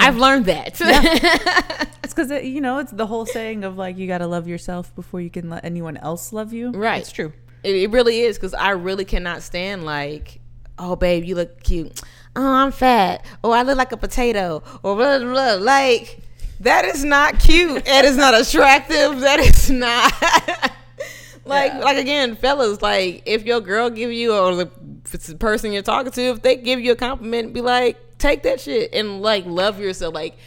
I've 0.08 0.18
learned 0.18 0.46
that. 0.46 1.88
It's 2.04 2.14
because 2.14 2.44
you 2.44 2.60
know 2.60 2.80
it's 2.80 2.92
the 2.92 3.06
whole 3.08 3.26
saying 3.26 3.64
of 3.64 3.78
like 3.78 3.98
you 3.98 4.06
got 4.06 4.18
to 4.18 4.28
love 4.28 4.46
yourself 4.46 4.94
before 4.96 5.22
you 5.22 5.30
can 5.30 5.50
let 5.50 5.64
anyone 5.64 5.96
else 5.96 6.34
love 6.34 6.52
you. 6.52 6.72
Right. 6.72 7.00
It's 7.00 7.12
true. 7.12 7.32
It, 7.64 7.74
it 7.76 7.90
really 7.92 8.20
is 8.22 8.38
because 8.38 8.54
I 8.54 8.72
really 8.72 9.06
cannot 9.06 9.44
stand 9.44 9.86
like, 9.86 10.42
oh 10.78 10.98
babe, 10.98 11.24
you 11.24 11.36
look 11.36 11.64
cute. 11.64 12.02
Oh, 12.36 12.46
I'm 12.54 12.74
fat. 12.74 13.24
Oh, 13.46 13.52
I 13.52 13.62
look 13.64 13.78
like 13.78 13.94
a 13.94 13.98
potato. 13.98 14.62
Or 14.84 14.96
blah 14.98 15.20
blah. 15.20 15.32
blah. 15.32 15.54
Like 15.64 16.20
that 16.60 16.84
is 16.84 17.06
not 17.06 17.40
cute. 17.40 17.86
that 17.86 18.04
is 18.04 18.18
not 18.18 18.34
attractive. 18.34 19.22
That 19.22 19.40
is 19.40 19.70
not. 19.70 20.12
like 21.46 21.72
Yeah. 21.72 21.80
like 21.80 21.98
again, 21.98 22.36
fellas. 22.36 22.82
Like 22.82 23.24
if 23.26 23.46
your 23.46 23.62
girl 23.62 23.90
give 23.90 24.12
you 24.12 24.34
or 24.36 24.54
the 24.56 24.66
person 25.40 25.72
you're 25.72 25.82
talking 25.82 26.12
to, 26.12 26.22
if 26.22 26.42
they 26.42 26.58
give 26.58 26.82
you 26.82 26.92
a 26.92 26.96
compliment, 26.96 27.54
be 27.54 27.62
like, 27.62 27.98
take 28.22 28.44
that 28.44 28.62
shit 28.62 28.94
and 28.94 29.22
like 29.22 29.46
love 29.46 29.80
yourself. 29.80 30.14
Like 30.14 30.38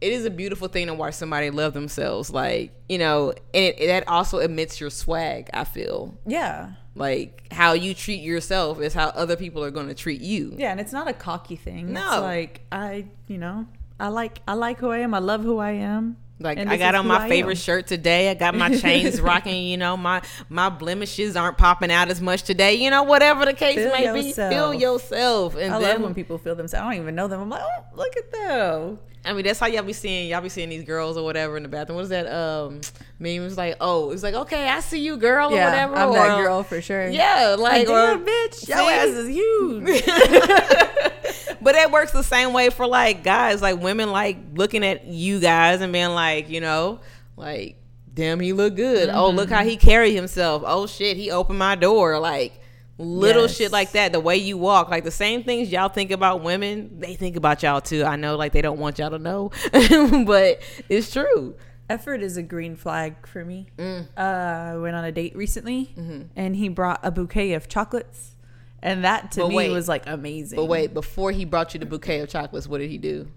it 0.00 0.12
is 0.12 0.24
a 0.24 0.30
beautiful 0.30 0.68
thing 0.68 0.86
to 0.86 0.94
watch 0.94 1.14
somebody 1.14 1.50
love 1.50 1.74
themselves. 1.74 2.30
Like 2.30 2.72
you 2.88 2.98
know, 2.98 3.30
and 3.54 3.74
it, 3.78 3.86
that 3.86 4.08
also 4.08 4.38
emits 4.38 4.80
your 4.80 4.90
swag. 4.90 5.50
I 5.52 5.64
feel 5.64 6.18
Yeah. 6.26 6.72
like 6.94 7.52
how 7.52 7.72
you 7.74 7.94
treat 7.94 8.22
yourself 8.22 8.80
is 8.80 8.94
how 8.94 9.08
other 9.08 9.36
people 9.36 9.62
are 9.62 9.70
going 9.70 9.88
to 9.88 9.94
treat 9.94 10.20
you. 10.22 10.54
Yeah, 10.56 10.70
and 10.72 10.80
it's 10.80 10.92
not 10.92 11.06
a 11.08 11.12
cocky 11.12 11.56
thing. 11.56 11.92
No. 11.92 12.00
It's 12.00 12.22
like 12.22 12.60
I, 12.72 13.06
you 13.28 13.38
know, 13.38 13.66
I 13.98 14.08
like 14.08 14.40
I 14.48 14.54
like 14.54 14.78
who 14.78 14.90
I 14.90 14.98
am. 14.98 15.12
I 15.14 15.18
love 15.18 15.42
who 15.42 15.58
I 15.58 15.72
am. 15.72 16.16
Like 16.40 16.56
I 16.58 16.78
got 16.78 16.94
on 16.94 17.06
my 17.06 17.26
I 17.26 17.28
favorite 17.28 17.58
am. 17.58 17.62
shirt 17.62 17.86
today. 17.86 18.30
I 18.30 18.34
got 18.34 18.54
my 18.54 18.74
chains 18.74 19.20
rocking. 19.30 19.64
You 19.66 19.76
know, 19.76 19.96
my 19.96 20.22
my 20.48 20.70
blemishes 20.70 21.36
aren't 21.36 21.58
popping 21.58 21.92
out 21.92 22.08
as 22.10 22.20
much 22.22 22.42
today. 22.44 22.74
You 22.76 22.90
know, 22.90 23.02
whatever 23.02 23.44
the 23.44 23.52
case 23.52 23.76
Feel 23.76 23.90
may 23.92 24.22
be, 24.22 24.32
feel 24.32 24.72
yourself. 24.72 25.54
And 25.56 25.74
I 25.74 25.78
then, 25.80 25.92
love 25.96 26.02
when 26.02 26.14
people 26.14 26.38
feel 26.38 26.54
themselves. 26.54 26.82
I 26.82 26.90
don't 26.92 27.02
even 27.02 27.14
know 27.14 27.28
them. 27.28 27.42
I'm 27.42 27.50
like, 27.50 27.62
oh, 27.62 27.84
look 27.94 28.16
at 28.16 28.32
them. 28.32 28.98
I 29.22 29.34
mean, 29.34 29.44
that's 29.44 29.60
how 29.60 29.66
y'all 29.66 29.82
be 29.82 29.92
seeing 29.92 30.30
y'all 30.30 30.40
be 30.40 30.48
seeing 30.48 30.70
these 30.70 30.84
girls 30.84 31.18
or 31.18 31.24
whatever 31.24 31.58
in 31.58 31.62
the 31.62 31.68
bathroom. 31.68 31.96
What 31.96 32.04
is 32.04 32.08
that 32.08 32.26
um 32.26 32.80
meme? 33.18 33.42
It's 33.44 33.58
like, 33.58 33.76
oh, 33.78 34.10
it's 34.12 34.22
like, 34.22 34.32
okay, 34.34 34.66
I 34.66 34.80
see 34.80 35.00
you, 35.00 35.18
girl, 35.18 35.48
or 35.48 35.50
whatever. 35.50 35.94
I'm 35.94 36.12
that 36.14 36.38
or- 36.38 36.42
girl 36.42 36.62
for 36.62 36.80
sure. 36.80 37.06
Yeah, 37.08 37.54
like, 37.58 37.86
Like, 37.86 38.18
or, 38.18 38.24
bitch, 38.24 38.66
your 38.66 38.78
ass 38.78 39.08
is 39.08 39.28
huge. 39.28 40.04
but 41.62 41.74
it 41.74 41.90
works 41.90 42.12
the 42.12 42.22
same 42.22 42.52
way 42.52 42.70
for 42.70 42.86
like 42.86 43.22
guys. 43.24 43.60
Like 43.62 43.80
women 43.80 44.10
like 44.12 44.36
looking 44.54 44.84
at 44.84 45.04
you 45.06 45.40
guys 45.40 45.80
and 45.80 45.92
being 45.92 46.10
like, 46.10 46.48
you 46.50 46.60
know, 46.60 47.00
like, 47.36 47.76
damn, 48.12 48.40
he 48.40 48.52
look 48.52 48.76
good. 48.76 49.08
Oh, 49.08 49.30
look 49.30 49.50
how 49.50 49.64
he 49.64 49.76
carry 49.76 50.14
himself. 50.14 50.62
Oh 50.66 50.86
shit, 50.86 51.16
he 51.16 51.30
opened 51.30 51.58
my 51.58 51.74
door. 51.74 52.18
Like 52.18 52.60
little 52.98 53.42
Yes. 53.44 53.56
shit 53.56 53.72
like 53.72 53.92
that. 53.92 54.12
The 54.12 54.20
way 54.20 54.36
you 54.36 54.58
walk, 54.58 54.90
like 54.90 55.04
the 55.04 55.10
same 55.10 55.42
things 55.42 55.70
y'all 55.72 55.88
think 55.88 56.10
about 56.10 56.42
women, 56.42 57.00
they 57.00 57.14
think 57.14 57.36
about 57.36 57.62
y'all 57.62 57.80
too. 57.80 58.04
I 58.04 58.16
know, 58.16 58.36
like 58.36 58.52
they 58.52 58.60
don't 58.62 58.78
want 58.78 58.98
y'all 58.98 59.10
to 59.10 59.18
know, 59.18 59.50
but 60.26 60.60
it's 60.88 61.10
true. 61.10 61.54
Effort 61.88 62.22
is 62.22 62.36
a 62.36 62.42
green 62.42 62.76
flag 62.76 63.26
for 63.26 63.44
me. 63.44 63.66
Mm. 63.76 64.06
Uh, 64.16 64.20
I 64.20 64.76
went 64.76 64.94
on 64.94 65.04
a 65.04 65.10
date 65.10 65.34
recently, 65.34 65.92
Mm-hmm. 65.98 66.22
and 66.36 66.54
he 66.56 66.68
brought 66.68 67.00
a 67.02 67.10
bouquet 67.10 67.52
of 67.54 67.68
chocolates, 67.68 68.36
and 68.82 69.04
that 69.04 69.32
to 69.32 69.40
But 69.40 69.48
me 69.48 69.54
wait. 69.56 69.70
was 69.70 69.88
like 69.88 70.04
amazing. 70.06 70.56
But 70.56 70.66
wait, 70.66 70.94
before 70.94 71.32
he 71.32 71.44
brought 71.44 71.74
you 71.74 71.80
the 71.80 71.86
bouquet 71.86 72.20
of 72.20 72.28
chocolates, 72.28 72.66
what 72.68 72.78
did 72.78 72.90
he 72.90 72.98
do? 72.98 73.28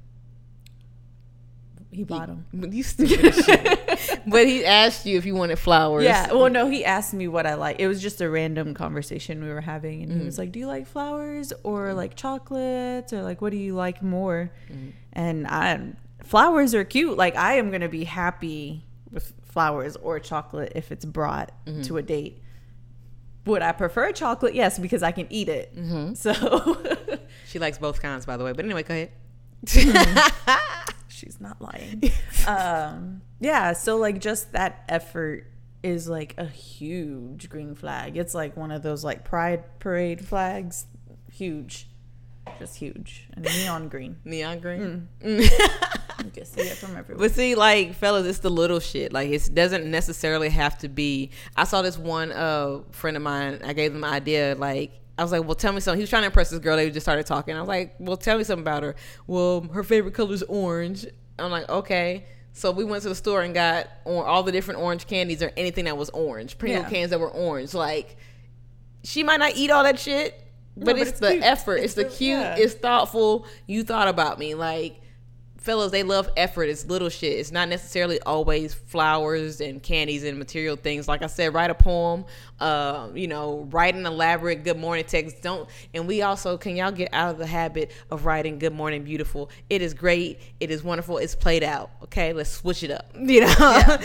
he 1.92 2.04
bought 2.04 2.28
them. 2.28 2.44
You 2.72 2.82
stupid 2.82 3.36
shit. 3.36 3.80
But 4.26 4.48
he 4.48 4.66
asked 4.66 5.06
you 5.06 5.18
if 5.18 5.26
you 5.26 5.36
wanted 5.36 5.60
flowers. 5.60 6.04
Yeah. 6.06 6.32
Well, 6.32 6.50
no, 6.50 6.68
he 6.68 6.84
asked 6.84 7.14
me 7.14 7.28
what 7.28 7.46
I 7.46 7.54
like. 7.54 7.80
It 7.80 7.88
was 7.88 8.02
just 8.02 8.20
a 8.22 8.30
random 8.30 8.74
conversation 8.74 9.44
we 9.44 9.50
were 9.50 9.62
having, 9.62 10.02
and 10.02 10.12
he 10.12 10.18
Mm-hmm. 10.18 10.26
was 10.26 10.38
like, 10.40 10.52
"Do 10.52 10.60
you 10.60 10.66
like 10.68 10.88
flowers 10.88 11.54
or 11.64 11.94
like 11.94 12.16
chocolates 12.16 13.14
or 13.14 13.22
like 13.22 13.42
what 13.42 13.52
do 13.52 13.58
you 13.58 13.76
like 13.76 14.02
more?" 14.02 14.52
Mm-hmm. 14.72 14.90
And 15.14 15.46
I, 15.48 15.82
flowers 16.24 16.74
are 16.74 16.84
cute. 16.84 17.16
Like 17.18 17.36
I 17.36 17.56
am 17.56 17.70
gonna 17.70 17.90
be 17.90 18.06
happy 18.06 18.86
with 19.12 19.32
flowers 19.44 19.96
or 19.98 20.20
chocolate 20.20 20.72
if 20.76 20.92
it's 20.92 21.06
brought 21.06 21.52
Mm-hmm. 21.68 21.82
to 21.84 21.98
a 21.98 22.02
date. 22.02 22.42
Would 23.46 23.62
I 23.62 23.74
prefer 23.74 24.12
chocolate? 24.12 24.56
Yes, 24.56 24.80
because 24.80 25.04
I 25.04 25.12
can 25.12 25.28
eat 25.30 25.50
it. 25.50 25.76
Mm-hmm. 25.76 26.14
So 26.14 26.78
She 27.54 27.60
likes 27.60 27.78
both 27.78 28.02
kinds, 28.02 28.26
by 28.26 28.36
the 28.38 28.44
way. 28.44 28.52
But 28.52 28.66
anyway, 28.66 28.84
go 28.84 28.94
ahead. 28.96 29.12
she's 31.08 31.40
not 31.40 31.62
lying. 31.62 32.02
um, 32.48 33.22
yeah. 33.40 33.74
So 33.74 33.98
like 33.98 34.20
just 34.20 34.54
that 34.54 34.84
effort 34.90 35.46
is 35.84 36.08
like 36.08 36.34
a 36.38 36.46
huge 36.46 37.50
green 37.50 37.76
flag. 37.76 38.18
It's 38.18 38.34
like 38.34 38.58
one 38.58 38.72
of 38.72 38.82
those 38.82 39.04
like 39.04 39.24
pride 39.24 39.64
parade 39.80 40.26
flags. 40.26 40.88
Huge. 41.32 41.88
Just 42.58 42.78
huge. 42.78 43.28
And 43.34 43.46
neon 43.46 43.88
green. 43.88 44.18
Neon 44.26 44.60
green. 44.60 45.10
You 46.26 46.32
can 46.32 46.46
see 46.46 46.62
it 46.62 46.78
from 46.78 46.96
everywhere. 46.96 47.28
But 47.28 47.32
see, 47.36 47.56
like 47.56 47.96
fellas, 47.96 48.26
it's 48.26 48.40
the 48.40 48.50
little 48.50 48.80
shit. 48.80 49.12
Like 49.14 49.30
it 49.30 49.50
doesn't 49.54 49.90
necessarily 49.90 50.50
have 50.50 50.78
to 50.80 50.90
be. 50.90 51.32
I 51.56 51.64
saw 51.66 51.82
this 51.82 51.98
one 51.98 52.32
uh 52.32 52.80
friend 52.92 53.18
of 53.18 53.24
mine. 53.24 53.60
I 53.64 53.74
gave 53.74 53.94
them 53.94 54.04
an 54.04 54.10
idea. 54.14 54.56
Like 54.58 54.92
I 55.18 55.24
was 55.24 55.32
like, 55.32 55.44
well, 55.46 55.56
tell 55.56 55.74
me 55.74 55.80
something. 55.80 56.00
He 56.00 56.04
was 56.04 56.10
trying 56.10 56.24
to 56.24 56.28
impress 56.28 56.50
this 56.50 56.60
girl. 56.60 56.76
They 56.76 56.90
just 56.90 57.06
started 57.06 57.26
talking. 57.26 57.56
I 57.56 57.60
was 57.60 57.68
like, 57.68 57.96
well, 58.00 58.18
tell 58.18 58.38
me 58.38 58.44
something 58.44 58.64
about 58.64 58.84
her. 58.84 58.96
Well, 59.28 59.62
her 59.74 59.84
favorite 59.84 60.14
color 60.16 60.34
is 60.34 60.44
orange. 60.44 61.06
I'm 61.38 61.52
like, 61.52 61.70
okay. 61.70 62.26
So 62.54 62.72
we 62.72 62.84
went 62.84 63.02
to 63.04 63.10
the 63.10 63.16
store 63.16 63.42
and 63.42 63.54
got 63.54 63.88
or 64.06 64.26
all 64.26 64.44
the 64.44 64.52
different 64.52 64.80
orange 64.80 65.08
candies 65.08 65.42
or 65.44 65.52
anything 65.58 65.86
that 65.86 65.98
was 65.98 66.10
orange, 66.12 66.58
Pringle 66.58 66.84
Yeah. 66.84 66.90
cans 66.90 67.10
that 67.12 67.20
were 67.20 67.30
orange. 67.32 67.74
Like 67.74 68.16
she 69.04 69.24
might 69.24 69.38
not 69.38 69.56
eat 69.56 69.70
all 69.72 69.84
that 69.84 70.00
shit, 70.00 70.40
but, 70.78 70.86
but 70.86 70.98
it's, 70.98 71.12
it's 71.12 71.20
the 71.20 71.32
cute. 71.32 71.44
effort. 71.44 71.76
It's, 71.78 71.86
It's 71.86 71.94
the 71.96 72.04
the- 72.04 72.10
cute. 72.10 72.40
yeah. 72.40 72.56
It's 72.58 72.74
thoughtful. 72.74 73.46
You 73.68 73.84
thought 73.84 74.08
about 74.08 74.40
me, 74.40 74.56
like 74.56 75.02
fellas. 75.64 75.92
They 75.92 76.04
love 76.04 76.30
effort. 76.36 76.66
It's 76.66 76.86
little 76.86 77.10
shit. 77.10 77.40
It's 77.40 77.52
not 77.52 77.70
necessarily 77.70 78.20
always 78.22 78.74
flowers 78.74 79.62
and 79.62 79.82
candies 79.82 80.24
and 80.24 80.38
material 80.38 80.76
things. 80.76 81.08
Like 81.08 81.24
I 81.24 81.28
said, 81.28 81.54
write 81.54 81.70
a 81.70 81.76
poem. 81.76 82.26
Uh, 82.60 83.10
you 83.14 83.28
know, 83.28 83.68
write 83.72 83.96
an 83.96 84.06
elaborate 84.06 84.64
good 84.64 84.78
morning 84.78 85.06
text. 85.06 85.42
Don't. 85.42 85.68
And 85.94 86.08
we 86.08 86.22
also 86.22 86.58
can 86.58 86.76
y'all 86.76 86.92
get 86.92 87.10
out 87.14 87.32
of 87.32 87.38
the 87.38 87.46
habit 87.46 87.92
of 88.12 88.26
writing 88.26 88.60
good 88.60 88.74
morning 88.74 89.04
beautiful. 89.04 89.50
It 89.70 89.82
is 89.82 89.94
great. 89.94 90.40
It 90.60 90.70
is 90.70 90.84
wonderful. 90.84 91.18
It's 91.18 91.36
played 91.36 91.64
out. 91.64 91.92
Okay, 92.04 92.34
let's 92.34 92.50
switch 92.50 92.84
it 92.84 92.92
up. 92.92 93.12
You 93.34 93.42
know, 93.42 93.98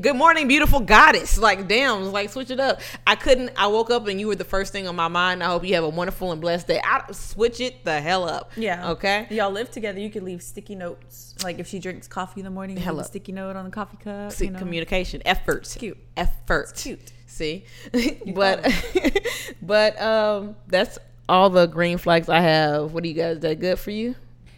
good 0.00 0.16
morning 0.16 0.48
beautiful 0.48 0.80
goddess. 0.80 1.38
Like 1.38 1.68
damn, 1.68 2.10
like 2.10 2.30
switch 2.30 2.50
it 2.50 2.58
up. 2.58 2.80
I 3.06 3.14
couldn't. 3.14 3.52
I 3.56 3.68
woke 3.68 3.90
up 3.90 4.08
and 4.08 4.18
you 4.18 4.26
were 4.26 4.34
the 4.34 4.44
first 4.44 4.72
thing 4.72 4.88
on 4.88 4.96
my 4.96 5.08
mind. 5.08 5.42
I 5.42 5.46
hope 5.46 5.64
you 5.64 5.74
have 5.74 5.84
a 5.84 5.88
wonderful 5.88 6.32
and 6.32 6.40
blessed 6.40 6.66
day. 6.66 6.80
I 6.82 7.04
switch 7.12 7.60
it 7.60 7.84
the 7.84 8.00
hell 8.00 8.28
up. 8.28 8.52
Yeah. 8.56 8.90
Okay. 8.92 9.26
Y'all 9.30 9.52
live 9.52 9.70
together. 9.70 10.00
You 10.00 10.10
could 10.10 10.24
leave 10.24 10.42
sticky 10.42 10.74
notes. 11.02 11.34
Like 11.42 11.58
if 11.58 11.66
she 11.66 11.78
drinks 11.78 12.08
coffee 12.08 12.40
in 12.40 12.44
the 12.44 12.50
morning, 12.50 12.76
leave 12.76 12.84
Hello. 12.84 13.00
a 13.00 13.04
sticky 13.04 13.32
note 13.32 13.56
on 13.56 13.64
the 13.64 13.70
coffee 13.70 13.96
cup. 13.96 14.32
See, 14.32 14.46
you 14.46 14.50
know? 14.50 14.58
communication, 14.58 15.22
effort, 15.24 15.74
cute. 15.78 15.98
effort, 16.16 16.70
It's 16.70 16.82
cute. 16.82 17.12
See, 17.26 17.64
but 18.34 18.70
but 19.62 20.00
um, 20.00 20.56
that's 20.68 20.98
all 21.28 21.50
the 21.50 21.66
green 21.66 21.98
flags 21.98 22.28
I 22.28 22.40
have. 22.40 22.92
What 22.92 23.02
do 23.02 23.08
you 23.08 23.14
guys? 23.14 23.40
That 23.40 23.58
good 23.60 23.78
for 23.78 23.90
you? 23.90 24.14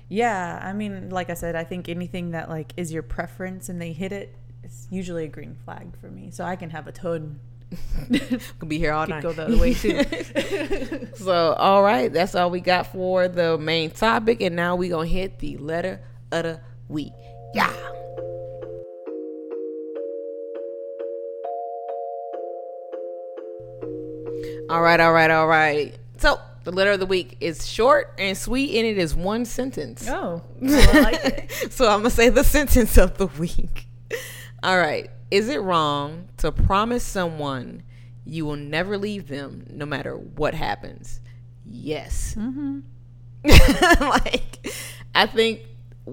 Yeah, 0.09 0.61
I 0.63 0.73
mean, 0.73 1.11
like 1.11 1.31
I 1.31 1.35
said, 1.35 1.57
I 1.57 1.65
think 1.65 1.89
anything 1.89 2.33
that 2.33 2.49
like 2.49 2.73
is 2.77 2.93
your 2.93 3.03
preference 3.03 3.69
and 3.69 3.81
they 3.81 3.93
hit 3.93 4.13
it, 4.13 4.35
it's 4.63 4.87
usually 4.91 5.25
a 5.25 5.29
green 5.29 5.57
flag 5.65 5.97
for 6.01 6.09
me. 6.09 6.31
So 6.31 6.45
I 6.45 6.57
can 6.57 6.71
have 6.71 6.87
a 6.87 6.93
ton. 6.93 7.41
Could 8.59 8.69
be 8.69 8.79
here 8.79 8.93
all 8.93 9.07
night. 9.07 9.23
go 9.23 9.33
the 9.33 9.47
other 9.47 9.57
way 9.57 9.75
too. 9.75 11.09
So, 11.17 11.55
all 11.55 11.83
right, 11.83 12.13
that's 12.13 12.35
all 12.35 12.51
we 12.51 12.61
got 12.61 12.89
for 12.89 13.27
the 13.27 13.57
main 13.57 13.91
topic, 13.91 14.41
and 14.43 14.55
now 14.55 14.77
we 14.77 14.89
gonna 14.89 15.09
hit 15.09 15.39
the 15.39 15.57
letter 15.57 16.01
of 16.33 16.43
the 16.45 16.61
week. 16.89 17.13
Yeah. 17.55 17.73
All 24.71 24.81
right, 24.83 24.99
all 24.99 25.13
right, 25.13 25.31
all 25.31 25.47
right. 25.47 25.95
So 26.19 26.39
the 26.65 26.73
letter 26.73 26.93
of 26.93 27.01
the 27.01 27.07
week 27.07 27.37
is 27.41 27.67
short 27.67 28.15
and 28.19 28.37
sweet, 28.37 28.77
and 28.77 28.87
it 28.87 28.99
is 28.99 29.15
one 29.15 29.45
sentence. 29.45 30.07
oh, 30.09 30.43
well, 30.61 30.97
I 30.97 31.01
like 31.01 31.51
so 31.71 31.87
I'm 31.87 31.99
gonna 32.01 32.11
say 32.11 32.31
the 32.31 32.45
sentence 32.45 32.97
of 32.97 33.19
the 33.19 33.27
week. 33.27 33.87
All 34.63 34.79
right. 34.79 35.11
Is 35.31 35.49
it 35.49 35.61
wrong 35.61 36.29
to 36.39 36.51
promise 36.53 37.05
someone 37.05 37.83
you 38.25 38.47
will 38.47 38.57
never 38.57 38.97
leave 38.97 39.29
them 39.29 39.67
no 39.71 39.85
matter 39.85 40.17
what 40.17 40.55
happens? 40.55 41.21
Yes. 41.67 42.35
Mm-hmm. 42.39 42.81
like, 44.01 44.67
I 45.15 45.27
think. 45.27 45.61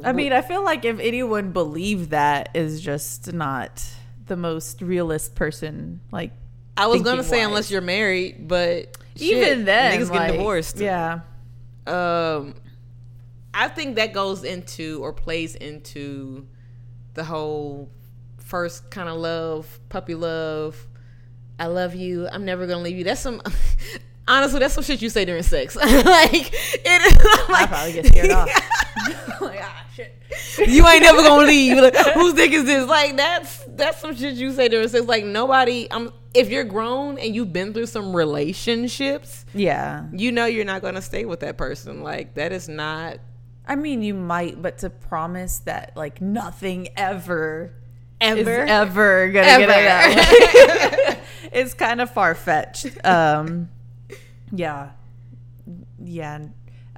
I 0.03 0.13
mean, 0.13 0.31
I 0.33 0.41
feel 0.41 0.63
like 0.63 0.85
if 0.85 0.99
anyone 0.99 1.51
believed 1.51 2.11
that 2.11 2.49
is 2.53 2.81
just 2.81 3.33
not 3.33 3.83
the 4.27 4.37
most 4.37 4.81
realist 4.81 5.35
person. 5.35 5.99
Like 6.11 6.31
I 6.77 6.87
was 6.87 7.01
gonna 7.01 7.23
say 7.23 7.39
wise. 7.39 7.47
unless 7.47 7.71
you're 7.71 7.81
married, 7.81 8.47
but 8.47 8.97
even 9.17 9.43
shit, 9.43 9.65
then, 9.65 9.99
niggas 9.99 10.09
like, 10.09 10.19
getting 10.21 10.37
divorced. 10.37 10.79
Yeah, 10.79 11.19
Um, 11.85 12.55
I 13.53 13.67
think 13.67 13.97
that 13.97 14.13
goes 14.13 14.43
into 14.45 15.03
or 15.03 15.11
plays 15.11 15.55
into 15.55 16.47
the 17.13 17.25
whole 17.25 17.89
first 18.37 18.89
kind 18.89 19.09
of 19.09 19.17
love, 19.17 19.79
puppy 19.89 20.15
love. 20.15 20.87
I 21.59 21.67
love 21.67 21.93
you. 21.93 22.27
I'm 22.31 22.45
never 22.45 22.65
gonna 22.65 22.81
leave 22.83 22.97
you. 22.97 23.03
That's 23.03 23.21
some. 23.21 23.41
Honestly, 24.31 24.59
that's 24.59 24.73
some 24.73 24.83
shit 24.83 25.01
you 25.01 25.09
say 25.09 25.25
during 25.25 25.43
sex. 25.43 25.75
like 25.75 25.91
it 25.93 26.85
is. 26.85 27.17
I 27.21 27.45
Like, 27.49 27.69
probably 27.69 27.93
get 27.93 28.05
scared 28.07 28.31
off. 28.31 28.47
like, 29.41 29.59
ah, 29.61 29.85
shit. 29.93 30.15
you 30.67 30.87
ain't 30.87 31.01
never 31.03 31.21
gonna 31.21 31.45
leave. 31.45 31.77
Like, 31.77 31.95
whose 32.13 32.33
dick 32.33 32.51
is 32.51 32.63
this? 32.65 32.87
Like 32.87 33.17
that's 33.17 33.63
that's 33.67 33.99
some 33.99 34.15
shit 34.15 34.35
you 34.35 34.53
say 34.53 34.69
during 34.69 34.87
sex. 34.87 35.05
Like 35.05 35.25
nobody. 35.25 35.87
I'm. 35.91 36.11
If 36.33 36.49
you're 36.49 36.63
grown 36.63 37.17
and 37.19 37.35
you've 37.35 37.51
been 37.51 37.73
through 37.73 37.87
some 37.87 38.15
relationships, 38.15 39.45
Yeah, 39.53 40.05
you 40.13 40.31
know 40.31 40.45
you're 40.45 40.63
not 40.65 40.81
gonna 40.81 41.01
stay 41.01 41.25
with 41.25 41.41
that 41.41 41.57
person. 41.57 42.03
Like 42.03 42.35
that 42.35 42.53
is 42.53 42.69
not. 42.69 43.17
I 43.67 43.75
mean, 43.75 44.01
you 44.01 44.13
might, 44.13 44.61
but 44.61 44.77
to 44.79 44.89
promise 44.89 45.59
that 45.59 45.91
like 45.97 46.21
nothing 46.21 46.87
ever 46.95 47.73
Ever? 48.21 48.63
is 48.63 48.69
ever 48.69 49.29
gonna 49.29 49.47
Ever. 49.47 49.65
get 49.65 49.69
out 49.87 50.15
that 50.15 51.17
it's 51.51 51.73
kind 51.73 51.99
of 51.99 52.09
far 52.11 52.33
fetched. 52.33 52.87
Um, 53.05 53.69
yeah, 54.51 54.91
yeah. 56.03 56.47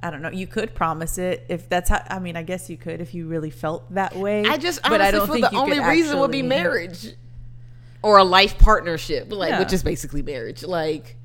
I 0.02 0.10
don't 0.10 0.20
know. 0.20 0.30
You 0.30 0.46
could 0.46 0.74
promise 0.74 1.16
it 1.16 1.46
if 1.48 1.68
that's 1.68 1.88
how. 1.88 2.02
I 2.10 2.18
mean, 2.18 2.36
I 2.36 2.42
guess 2.42 2.68
you 2.68 2.76
could 2.76 3.00
if 3.00 3.14
you 3.14 3.26
really 3.26 3.50
felt 3.50 3.92
that 3.94 4.14
way. 4.16 4.44
I 4.44 4.58
just 4.58 4.82
but 4.82 5.00
I 5.00 5.10
don't 5.10 5.26
feel 5.26 5.36
think 5.36 5.50
the 5.50 5.56
only 5.56 5.80
reason 5.80 6.18
would 6.18 6.30
be 6.30 6.42
marriage 6.42 7.14
or 8.02 8.18
a 8.18 8.24
life 8.24 8.58
partnership, 8.58 9.32
like 9.32 9.50
Yeah. 9.50 9.60
which 9.60 9.72
is 9.72 9.82
basically 9.82 10.20
marriage, 10.20 10.62
like 10.62 11.16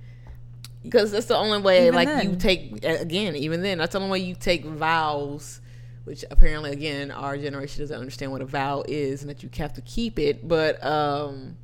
because 0.82 1.12
that's 1.12 1.26
the 1.26 1.36
only 1.36 1.60
way. 1.62 1.88
Even 1.88 1.96
like 1.96 2.24
you 2.24 2.36
take 2.38 2.86
again, 2.86 3.36
even 3.36 3.62
then, 3.62 3.80
that's 3.80 3.94
the 3.94 4.00
only 4.00 4.12
way 4.12 4.20
you 4.20 4.36
take 4.36 4.64
vows. 4.66 5.60
Which 6.06 6.24
apparently, 6.32 6.72
again, 6.72 7.12
our 7.12 7.38
generation 7.38 7.84
doesn't 7.84 8.00
understand 8.00 8.32
what 8.32 8.42
a 8.42 8.46
vow 8.46 8.84
is, 8.88 9.22
and 9.22 9.30
that 9.30 9.44
you 9.44 9.50
have 9.58 9.74
to 9.74 9.82
keep 9.82 10.18
it. 10.18 10.48
But 10.48 10.84
um, 10.84 11.58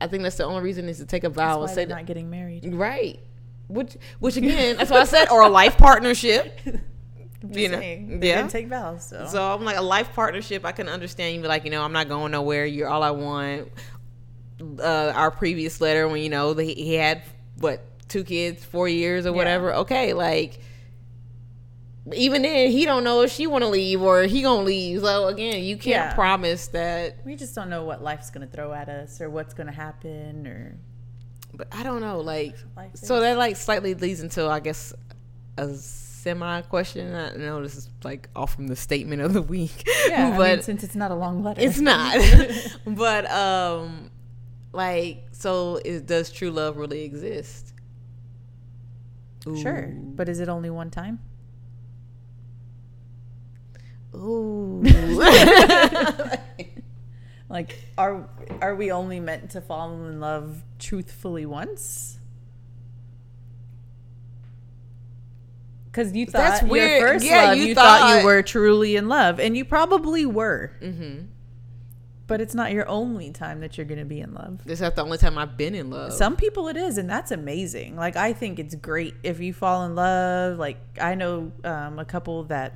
I 0.00 0.06
think 0.06 0.22
that's 0.22 0.36
the 0.36 0.44
only 0.44 0.62
reason 0.62 0.88
is 0.88 0.98
to 0.98 1.06
take 1.06 1.24
a 1.24 1.30
vow 1.30 1.62
and 1.62 1.70
say 1.70 1.86
not 1.86 2.06
getting 2.06 2.28
married. 2.30 2.72
right. 2.74 3.18
Which, 3.72 3.96
which 4.18 4.36
again, 4.36 4.76
that's 4.76 4.90
what 4.90 5.00
I 5.00 5.04
said, 5.04 5.28
or 5.30 5.42
a 5.42 5.48
life 5.48 5.76
partnership. 5.78 6.58
you 6.64 7.68
know, 7.68 7.78
Saying, 7.78 8.20
yeah. 8.22 8.36
didn't 8.36 8.50
take 8.50 8.68
vows. 8.68 9.06
So. 9.08 9.26
So 9.26 9.42
I'm 9.54 9.64
like 9.64 9.76
a 9.76 9.82
life 9.82 10.12
partnership. 10.14 10.64
I 10.66 10.72
can 10.72 10.88
understand 10.88 11.36
you 11.36 11.42
be 11.42 11.48
like, 11.48 11.64
you 11.64 11.70
know, 11.70 11.82
I'm 11.82 11.92
not 11.92 12.08
going 12.08 12.32
nowhere. 12.32 12.66
You're 12.66 12.88
all 12.88 13.02
I 13.02 13.10
want. 13.12 13.68
Uh, 14.78 15.12
our 15.14 15.30
previous 15.30 15.80
letter 15.80 16.06
when 16.06 16.20
you 16.20 16.28
know 16.28 16.52
the, 16.52 16.64
he 16.64 16.94
had 16.94 17.22
what 17.58 17.82
two 18.08 18.24
kids, 18.24 18.62
four 18.62 18.88
years 18.88 19.24
or 19.24 19.32
whatever. 19.32 19.72
Okay, 19.76 20.12
like 20.12 20.60
even 22.14 22.42
then 22.42 22.70
he 22.70 22.84
don't 22.84 23.04
know 23.04 23.22
if 23.22 23.30
she 23.30 23.46
want 23.46 23.62
to 23.62 23.68
leave 23.68 24.02
or 24.02 24.22
he 24.24 24.42
gonna 24.42 24.62
leave. 24.62 25.00
So 25.00 25.28
again, 25.28 25.62
you 25.62 25.76
can't 25.76 26.10
Yeah. 26.10 26.14
promise 26.14 26.66
that. 26.68 27.24
we 27.24 27.36
just 27.36 27.54
don't 27.54 27.70
know 27.70 27.84
what 27.84 28.02
life's 28.02 28.30
gonna 28.30 28.46
throw 28.46 28.72
at 28.72 28.88
us 28.88 29.20
or 29.20 29.30
what's 29.30 29.54
gonna 29.54 29.72
happen 29.72 30.46
or 30.46 30.76
But 31.54 31.68
I 31.72 31.82
don't 31.82 32.00
know, 32.00 32.20
like 32.20 32.54
so 32.94 33.20
that 33.20 33.36
like 33.36 33.56
slightly 33.56 33.94
leads 33.94 34.20
into 34.20 34.46
I 34.46 34.60
guess 34.60 34.92
a 35.56 35.74
semi 35.74 36.62
question. 36.62 37.14
I 37.14 37.32
know 37.36 37.62
this 37.62 37.76
is 37.76 37.90
like 38.04 38.28
off 38.36 38.54
from 38.54 38.68
the 38.68 38.76
statement 38.76 39.22
of 39.22 39.32
the 39.32 39.42
week, 39.42 39.84
yeah. 40.08 40.36
but 40.36 40.50
I 40.50 40.54
mean, 40.54 40.62
since 40.62 40.84
it's 40.84 40.94
not 40.94 41.10
a 41.10 41.14
long 41.14 41.42
letter, 41.42 41.60
It's 41.60 41.80
not. 41.80 42.16
but 42.86 43.30
um 43.30 44.10
like 44.72 45.24
so 45.32 45.80
is, 45.84 46.02
does 46.02 46.30
true 46.30 46.50
love 46.50 46.76
really 46.76 47.02
exist? 47.02 47.74
sure. 49.44 49.92
But 49.96 50.28
is 50.28 50.38
it 50.38 50.48
only 50.48 50.70
one 50.70 50.90
time? 50.90 51.18
Ooh. 54.14 54.82
Like, 57.50 57.76
are 57.98 58.26
are 58.62 58.74
we 58.76 58.90
only 58.92 59.18
meant 59.20 59.50
to 59.50 59.60
fall 59.60 59.92
in 59.92 60.20
love 60.20 60.62
truthfully 60.78 61.44
once? 61.44 62.16
Because 65.86 66.12
you 66.14 66.26
thought 66.26 66.38
That's 66.38 66.62
weird. 66.62 67.00
your 67.00 67.08
first 67.08 67.24
Yeah, 67.26 67.42
love, 67.48 67.58
you 67.58 67.64
you, 67.64 67.74
thought, 67.74 68.00
thought- 68.00 68.20
you 68.20 68.24
were 68.24 68.42
truly 68.42 68.94
in 68.96 69.08
love, 69.08 69.40
and 69.40 69.56
you 69.56 69.64
probably 69.64 70.24
were. 70.24 70.70
hmm 70.80 71.22
But 72.28 72.40
it's 72.40 72.54
not 72.54 72.70
your 72.70 72.88
only 72.88 73.32
time 73.32 73.58
that 73.60 73.76
you're 73.76 73.86
going 73.86 73.98
to 73.98 74.04
be 74.04 74.20
in 74.20 74.32
love. 74.32 74.60
This 74.64 74.80
is 74.80 74.92
the 74.94 75.02
only 75.02 75.18
time 75.18 75.36
I've 75.36 75.56
been 75.56 75.74
in 75.74 75.90
love. 75.90 76.12
Some 76.12 76.36
people 76.36 76.68
it 76.68 76.76
is, 76.76 76.96
and 76.96 77.10
that's 77.10 77.32
amazing. 77.32 77.96
Like 77.96 78.14
I 78.14 78.32
think 78.32 78.60
it's 78.60 78.76
great 78.76 79.14
if 79.24 79.40
you 79.40 79.52
fall 79.52 79.84
in 79.84 79.96
love. 79.96 80.56
Like 80.58 80.78
I 81.00 81.16
know 81.16 81.50
um, 81.64 81.98
a 81.98 82.04
couple 82.04 82.44
that 82.44 82.72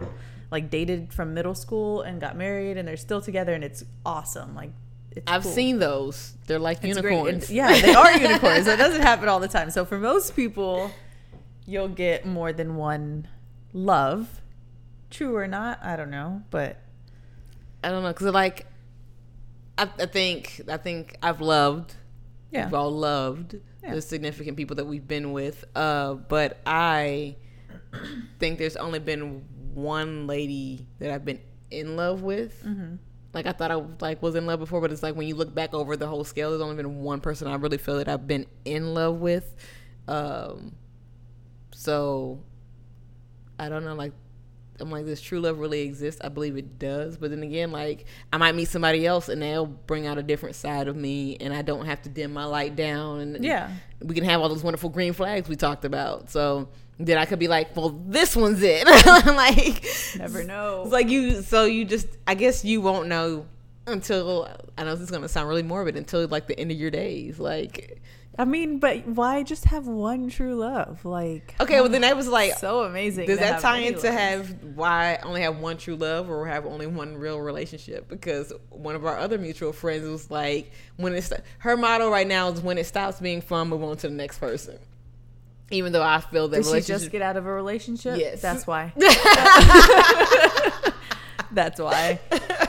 like 0.55 0.71
dated 0.71 1.13
from 1.13 1.35
middle 1.35 1.55
school 1.55 2.03
and 2.03 2.21
got 2.21 2.37
married, 2.37 2.77
and 2.79 2.87
they're 2.87 2.97
still 3.09 3.21
together, 3.21 3.53
and 3.55 3.65
it's 3.65 3.83
awesome. 4.07 4.55
Like 4.55 4.71
it's 5.11 5.25
I've 5.31 5.43
cool. 5.43 5.53
seen 5.53 5.79
those. 5.81 6.35
They're 6.47 6.59
like 6.59 6.79
It's 6.83 6.97
unicorns. 6.97 7.51
Yeah, 7.51 7.73
they 7.81 7.95
are 7.95 8.13
unicorns. 8.29 8.67
That 8.67 8.79
doesn't 8.79 9.03
happen 9.03 9.29
all 9.29 9.41
the 9.41 9.49
time. 9.49 9.71
So 9.71 9.85
for 9.85 9.99
most 9.99 10.35
people, 10.37 10.91
you'll 11.67 11.89
get 11.89 12.25
more 12.25 12.53
than 12.53 12.77
one 12.77 13.27
love. 13.73 14.41
True 15.11 15.35
or 15.37 15.47
not, 15.47 15.79
I 15.83 15.97
don't 15.97 16.11
know, 16.11 16.43
but 16.51 16.79
I 17.83 17.91
don't 17.91 18.03
know 18.03 18.13
because 18.13 18.33
like 18.33 18.67
I, 19.79 19.89
I 19.99 20.07
think 20.07 20.61
I 20.69 20.77
think 20.77 21.17
I've 21.23 21.41
loved. 21.41 21.95
yeah, 22.51 22.65
We've 22.67 22.75
all 22.75 22.91
loved 22.91 23.57
Yeah. 23.83 23.95
the 23.95 24.03
significant 24.03 24.57
people 24.57 24.77
that 24.77 24.87
we've 24.87 25.07
been 25.07 25.33
with. 25.33 25.65
Uh, 25.75 26.15
but 26.15 26.59
I 26.67 27.37
think 28.41 28.59
there's 28.59 28.77
only 28.77 28.99
been 28.99 29.45
one 29.75 30.27
lady 30.27 30.87
that 30.99 31.11
I've 31.11 31.25
been 31.25 31.41
in 31.71 31.97
love 31.97 32.23
with. 32.23 32.63
Mm-hmm. 32.65 32.97
Like 33.33 33.47
I 33.47 33.53
thought 33.53 33.71
I 33.71 33.83
like 34.01 34.23
was 34.23 34.37
in 34.37 34.47
love 34.47 34.61
before, 34.61 34.81
but 34.81 34.93
it's 34.93 35.03
like 35.03 35.17
when 35.17 35.27
you 35.27 35.35
look 35.35 35.55
back 35.55 35.75
over 35.75 35.97
the 35.97 36.07
whole 36.07 36.25
scale, 36.25 36.51
there's 36.51 36.63
only 36.63 36.77
been 36.77 37.01
one 37.01 37.21
person 37.21 37.49
I 37.49 37.57
really 37.57 37.79
feel 37.79 37.99
that 37.99 38.09
I've 38.09 38.29
been 38.29 38.47
in 38.65 38.95
love 38.95 39.21
with. 39.21 39.55
Um, 40.07 40.77
so 41.73 42.43
I 43.59 43.69
don't 43.69 43.85
know, 43.85 43.95
like 43.95 44.13
I'm 44.81 44.91
like, 44.91 45.07
does 45.07 45.21
true 45.21 45.41
love 45.41 45.59
really 45.59 45.83
exist? 45.83 46.21
I 46.25 46.29
believe 46.29 46.57
it 46.57 46.79
does. 46.79 47.17
But 47.17 47.31
then 47.31 47.43
again, 47.43 47.71
like 47.71 48.07
I 48.33 48.39
might 48.39 48.55
meet 48.55 48.69
somebody 48.69 49.07
else 49.07 49.29
and 49.29 49.41
they'll 49.43 49.67
bring 49.67 50.07
out 50.07 50.19
a 50.19 50.23
different 50.23 50.57
side 50.57 50.89
of 50.89 50.97
me 50.97 51.37
and 51.41 51.53
I 51.53 51.63
don't 51.63 51.87
have 51.87 52.03
to 52.03 52.09
dim 52.09 52.33
my 52.33 52.45
light 52.45 52.77
down 52.77 53.21
and 53.21 53.45
yeah, 53.45 53.71
we 54.01 54.15
can 54.15 54.25
have 54.25 54.41
all 54.41 54.49
those 54.49 54.65
wonderful 54.65 54.91
green 54.91 55.13
flags 55.13 55.49
we 55.49 55.57
talked 55.57 55.85
about. 55.85 56.31
So 56.31 56.69
then 56.99 57.19
I 57.19 57.25
could 57.25 57.39
be 57.39 57.49
like, 57.49 57.77
well, 57.77 57.91
this 58.07 58.37
one's 58.37 58.63
it. 58.63 58.87
like 59.27 59.85
never 60.19 60.45
know. 60.45 60.83
it's 60.83 60.93
like 60.93 61.09
you 61.09 61.43
so 61.43 61.65
you 61.65 61.85
just 61.85 62.07
I 62.27 62.35
guess 62.35 62.65
you 62.65 62.81
won't 62.81 63.09
know 63.09 63.47
until 63.87 64.49
I 64.79 64.85
know 64.85 64.95
this 64.95 65.05
is 65.05 65.11
gonna 65.11 65.29
sound 65.29 65.49
really 65.49 65.63
morbid 65.63 65.97
until 65.97 66.27
like 66.29 66.47
the 66.47 66.59
end 66.59 66.71
of 66.71 66.79
your 66.79 66.91
days. 66.91 67.39
Like 67.39 68.01
I 68.37 68.45
mean, 68.45 68.81
but 68.81 69.07
why 69.07 69.45
just 69.45 69.67
have 69.67 69.87
one 69.87 70.29
true 70.29 70.57
love? 70.57 71.05
Like, 71.05 71.55
okay, 71.61 71.81
well 71.81 71.89
then 71.89 72.01
that 72.01 72.17
was 72.17 72.27
like 72.27 72.55
so 72.59 72.83
amazing. 72.83 73.27
Does 73.27 73.39
that 73.39 73.61
tie 73.61 73.79
into 73.79 74.11
have 74.11 74.51
why 74.75 75.15
I 75.15 75.19
only 75.23 75.43
have 75.43 75.59
one 75.59 75.77
true 75.77 75.95
love 75.95 76.29
or 76.29 76.47
have 76.47 76.67
only 76.67 76.87
one 76.87 77.17
real 77.17 77.41
relationship? 77.41 78.09
Because 78.09 78.53
one 78.71 78.97
of 78.97 79.07
our 79.07 79.17
other 79.19 79.39
mutual 79.39 79.73
friends 79.73 80.09
was 80.09 80.31
like, 80.31 80.73
when 80.97 81.15
it's 81.15 81.33
her 81.59 81.77
motto 81.77 82.11
right 82.11 82.27
now 82.27 82.49
is 82.51 82.61
when 82.61 82.77
it 82.77 82.87
stops 82.87 83.21
being 83.21 83.41
fun, 83.41 83.69
move 83.69 83.85
on 83.85 83.97
to 83.99 84.09
the 84.09 84.15
next 84.15 84.39
person. 84.39 84.79
Even 85.71 85.93
though 85.93 86.03
I 86.03 86.21
feel 86.21 86.49
that 86.49 86.63
Did 86.65 86.85
she 86.85 86.93
just 86.93 87.11
get 87.11 87.23
out 87.23 87.37
of 87.37 87.47
a 87.47 87.53
relationship? 87.53 88.19
Yes. 88.19 88.41
That's 88.43 88.67
why. 88.67 88.93
That's 91.53 91.81
why. 91.81 92.19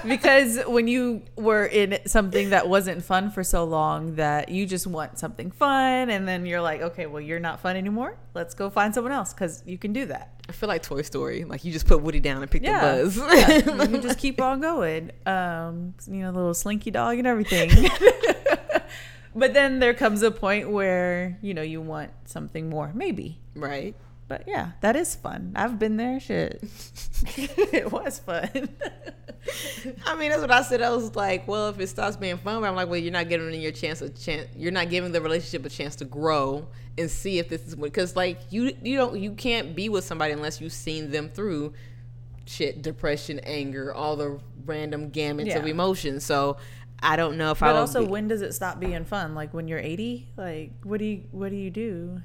Because 0.08 0.60
when 0.68 0.88
you 0.88 1.24
were 1.36 1.66
in 1.66 1.98
something 2.06 2.52
that 2.52 2.68
wasn't 2.70 3.04
fun 3.04 3.32
for 3.32 3.44
so 3.44 3.64
long 3.64 4.16
that 4.16 4.50
you 4.50 4.68
just 4.68 4.86
want 4.86 5.18
something 5.18 5.50
fun 5.50 6.10
and 6.12 6.28
then 6.28 6.46
you're 6.46 6.62
like, 6.62 6.82
okay, 6.82 7.08
well, 7.08 7.22
you're 7.22 7.40
not 7.40 7.60
fun 7.62 7.78
anymore. 7.78 8.16
Let's 8.36 8.54
go 8.54 8.70
find 8.70 8.94
someone 8.94 9.12
else 9.12 9.34
because 9.34 9.64
you 9.66 9.80
can 9.80 9.92
do 9.92 10.06
that. 10.08 10.34
I 10.48 10.52
feel 10.52 10.70
like 10.70 10.84
Toy 10.84 11.02
Story. 11.02 11.44
Like 11.46 11.66
you 11.66 11.72
just 11.72 11.88
put 11.88 12.02
Woody 12.04 12.20
down 12.20 12.44
and 12.44 12.52
pick 12.52 12.62
Yeah. 12.62 12.98
the 12.98 13.04
buzz. 13.04 13.18
Yeah, 13.18 13.56
you 13.56 13.62
can 13.88 14.02
just 14.04 14.20
keep 14.20 14.40
on 14.40 14.62
going. 14.62 15.12
Um, 15.26 15.96
you 16.08 16.20
know, 16.22 16.30
little 16.30 16.54
slinky 16.54 16.92
dog 16.92 17.18
and 17.18 17.26
everything. 17.26 17.72
But 19.36 19.54
then 19.54 19.80
there 19.80 19.94
comes 19.94 20.22
a 20.22 20.32
point 20.32 20.70
where, 20.70 21.38
you 21.42 21.54
know, 21.54 21.62
you 21.62 21.82
want 21.82 22.12
something 22.26 22.70
more, 22.70 22.92
maybe. 22.94 23.40
right. 23.56 23.96
But 24.28 24.46
yeah, 24.48 24.72
that 24.82 24.96
is 24.96 25.14
fun. 25.14 25.52
I've 25.56 25.78
been 25.78 25.98
there. 25.98 26.20
Shit. 26.20 26.60
it 27.38 27.92
was 27.92 28.18
fun. 28.18 28.50
I 30.06 30.16
mean, 30.16 30.32
that's 30.32 30.42
what 30.42 30.50
I 30.50 30.64
said. 30.64 30.82
I 30.82 30.90
was 30.90 31.16
like, 31.16 31.48
well, 31.48 31.70
if 31.70 31.80
it 31.80 31.88
stops 31.88 32.18
being 32.18 32.38
fun, 32.38 32.64
I'm 32.64 32.76
like, 32.76 32.88
well, 32.88 33.00
you're 33.00 33.12
not 33.12 33.30
giving 33.30 33.62
your 33.62 33.72
chance 33.72 34.02
a 34.02 34.10
chance. 34.10 34.48
You're 34.56 34.72
not 34.72 34.90
giving 34.90 35.12
the 35.12 35.22
relationship 35.22 35.64
a 35.66 35.70
chance 35.70 35.96
to 35.98 36.06
grow 36.06 36.68
and 36.98 37.12
see 37.12 37.38
if 37.38 37.50
this 37.50 37.68
is 37.68 37.76
what. 37.76 37.94
Because 37.94 38.16
like 38.16 38.40
you, 38.50 38.76
you 38.82 38.98
don't, 38.98 39.20
you 39.20 39.34
can't 39.34 39.76
be 39.76 39.90
with 39.90 40.04
somebody 40.04 40.34
unless 40.34 40.60
you've 40.60 40.74
seen 40.74 41.12
them 41.12 41.30
through 41.30 41.74
shit, 42.46 42.82
depression, 42.82 43.40
anger, 43.44 43.94
all 43.94 44.16
the 44.16 44.40
random 44.66 45.12
gamuts 45.12 45.56
of 45.56 45.68
emotions. 45.68 46.24
So 46.24 46.58
I 47.08 47.16
don't 47.16 47.38
know 47.38 47.52
if 47.52 47.62
I 47.62 47.68
But 47.68 47.76
also, 47.78 48.02
be- 48.02 48.08
when 48.08 48.28
does 48.28 48.42
it 48.42 48.54
stop 48.54 48.80
being 48.80 49.06
fun? 49.06 49.36
Like 49.36 49.54
when 49.54 49.68
you're 49.68 49.80
80? 49.80 50.28
Like 50.38 50.72
what 50.84 50.98
do 51.00 51.06
you 51.06 51.24
what 51.32 51.50
do 51.52 51.56
you 51.56 51.70
do? 51.70 52.22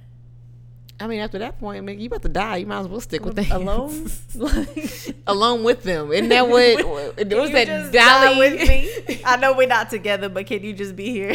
I 0.99 1.07
mean, 1.07 1.21
after 1.21 1.39
that 1.39 1.59
point, 1.59 1.83
man, 1.85 1.99
you 1.99 2.09
about 2.09 2.23
to 2.23 2.29
die. 2.29 2.57
You 2.59 2.67
might 2.67 2.81
as 2.81 2.89
well 2.89 3.01
stick 3.01 3.25
with 3.25 3.37
them 3.49 3.51
Alone? 3.53 4.11
alone 5.27 5.65
with 5.65 5.83
them. 5.83 6.13
Isn't 6.13 6.29
that 6.31 6.49
what? 6.49 6.85
what 6.87 7.17
Can 7.17 7.39
was 7.39 7.51
you 7.51 7.57
that 7.57 7.67
just 7.67 7.93
Dolly 7.93 8.35
die 8.35 8.39
with 8.39 8.69
me? 8.69 9.23
I 9.25 9.37
know 9.37 9.55
we're 9.55 9.67
not 9.67 9.89
together, 9.91 10.29
but 10.29 10.47
can 10.47 10.63
you 10.63 10.73
just 10.73 10.97
be 10.97 11.11
here? 11.11 11.35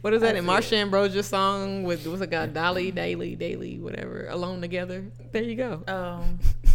What 0.00 0.14
is 0.14 0.20
that? 0.22 0.36
I 0.36 0.38
In 0.38 0.44
see 0.44 0.50
Marsha 0.50 0.72
Ambrosius 0.74 1.26
song 1.26 1.82
with 1.82 2.06
what's 2.06 2.22
it 2.22 2.30
called? 2.30 2.54
Dolly, 2.54 2.92
Daily, 2.92 3.34
Daily, 3.34 3.78
whatever. 3.80 4.28
Alone 4.28 4.60
together. 4.60 5.04
There 5.32 5.42
you 5.42 5.56
go. 5.56 5.82
Oh, 5.88 5.92
I 5.92 5.96
forgot 5.96 6.62
about 6.62 6.67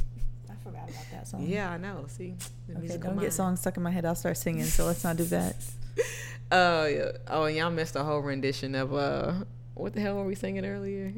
that 1.24 1.30
song. 1.30 1.46
Yeah, 1.48 1.72
I 1.72 1.78
know. 1.78 2.06
See, 2.08 2.36
the 2.68 2.78
okay, 2.78 2.88
don't 2.88 3.06
mind. 3.16 3.22
get 3.22 3.34
songs 3.34 3.62
stuck 3.62 3.78
in 3.78 3.84
my 3.84 3.92
head. 3.92 4.06
I'll 4.06 4.16
start 4.16 4.38
singing. 4.38 4.66
So 4.66 4.86
let's 4.86 5.04
not 5.04 5.18
do 5.18 5.26
that. 5.26 5.56
Oh 6.52 6.86
yeah. 6.86 7.12
Oh, 7.28 7.46
and 7.46 7.58
y'all 7.58 7.72
missed 7.72 7.96
a 7.96 8.04
whole 8.04 8.20
rendition 8.20 8.76
of 8.76 8.94
uh, 8.94 9.34
what 9.74 9.94
the 9.94 10.02
hell 10.02 10.18
were 10.18 10.26
we 10.26 10.36
singing 10.36 10.66
earlier? 10.66 11.12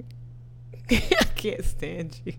I 0.89 0.96
can't 1.36 1.65
stand 1.65 2.18
you. 2.24 2.34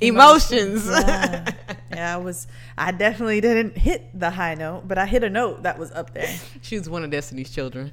Emotions. 0.00 0.86
Yeah. 0.86 1.50
yeah, 1.90 2.14
I 2.14 2.16
was. 2.18 2.46
I 2.76 2.92
definitely 2.92 3.40
didn't 3.40 3.76
hit 3.76 4.18
the 4.18 4.30
high 4.30 4.54
note, 4.54 4.88
but 4.88 4.98
I 4.98 5.06
hit 5.06 5.24
a 5.24 5.30
note 5.30 5.62
that 5.64 5.78
was 5.78 5.92
up 5.92 6.14
there. 6.14 6.28
she 6.62 6.78
was 6.78 6.88
one 6.88 7.04
of 7.04 7.10
Destiny's 7.10 7.50
children. 7.50 7.92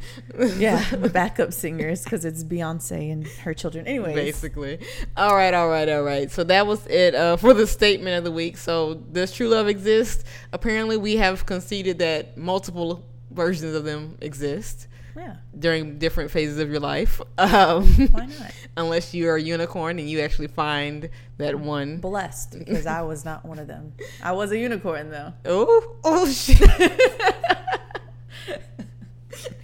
Yeah, 0.57 0.83
the 0.91 1.09
backup 1.09 1.53
singers 1.53 2.03
because 2.03 2.25
it's 2.25 2.43
Beyonce 2.43 3.11
and 3.11 3.27
her 3.27 3.53
children. 3.53 3.87
Anyway, 3.87 4.15
Basically. 4.15 4.79
All 5.17 5.35
right, 5.35 5.53
all 5.53 5.69
right, 5.69 5.89
all 5.89 6.03
right. 6.03 6.31
So 6.31 6.43
that 6.45 6.65
was 6.65 6.85
it 6.87 7.15
uh, 7.15 7.37
for 7.37 7.53
the 7.53 7.67
statement 7.67 8.17
of 8.17 8.23
the 8.23 8.31
week. 8.31 8.57
So 8.57 8.95
does 8.95 9.31
true 9.31 9.49
love 9.49 9.67
exist? 9.67 10.25
Apparently, 10.53 10.97
we 10.97 11.17
have 11.17 11.45
conceded 11.45 11.99
that 11.99 12.37
multiple 12.37 13.05
versions 13.31 13.75
of 13.75 13.83
them 13.83 14.17
exist 14.21 14.87
yeah, 15.15 15.37
during 15.57 15.99
different 15.99 16.31
phases 16.31 16.59
of 16.59 16.69
your 16.69 16.79
life. 16.79 17.21
Um, 17.37 17.85
why 18.11 18.27
not? 18.27 18.51
Unless 18.77 19.13
you 19.13 19.27
are 19.27 19.35
a 19.35 19.41
unicorn 19.41 19.99
and 19.99 20.09
you 20.09 20.21
actually 20.21 20.47
find 20.47 21.09
that 21.37 21.59
one. 21.59 21.97
Blessed 21.97 22.59
because 22.59 22.85
I 22.85 23.01
was 23.01 23.25
not 23.25 23.43
one 23.43 23.59
of 23.59 23.67
them. 23.67 23.93
I 24.23 24.31
was 24.31 24.51
a 24.51 24.57
unicorn 24.57 25.09
though. 25.09 25.33
Oh, 25.45 25.95
oh 26.03 26.29
shit. 26.29 26.59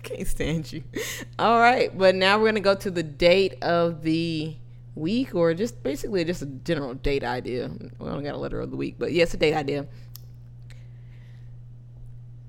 Can't 0.04 0.28
stand 0.28 0.74
you. 0.74 0.84
All 1.38 1.60
right, 1.60 1.96
but 1.96 2.16
now 2.16 2.40
we're 2.40 2.48
gonna 2.48 2.60
go 2.60 2.76
to 2.76 2.90
the 2.90 3.04
date 3.04 3.62
of 3.64 4.02
the 4.02 4.56
week, 4.96 5.36
or 5.36 5.54
just 5.54 5.84
basically 5.84 6.26
just 6.26 6.42
a 6.42 6.48
general 6.48 6.94
date 6.96 7.24
idea. 7.24 7.70
We 8.00 8.10
only 8.10 8.24
got 8.24 8.34
a 8.34 8.40
letter 8.40 8.60
of 8.60 8.72
the 8.72 8.78
week, 8.78 8.96
but 8.98 9.12
yes, 9.12 9.34
a 9.34 9.38
date 9.38 9.54
idea. 9.54 9.88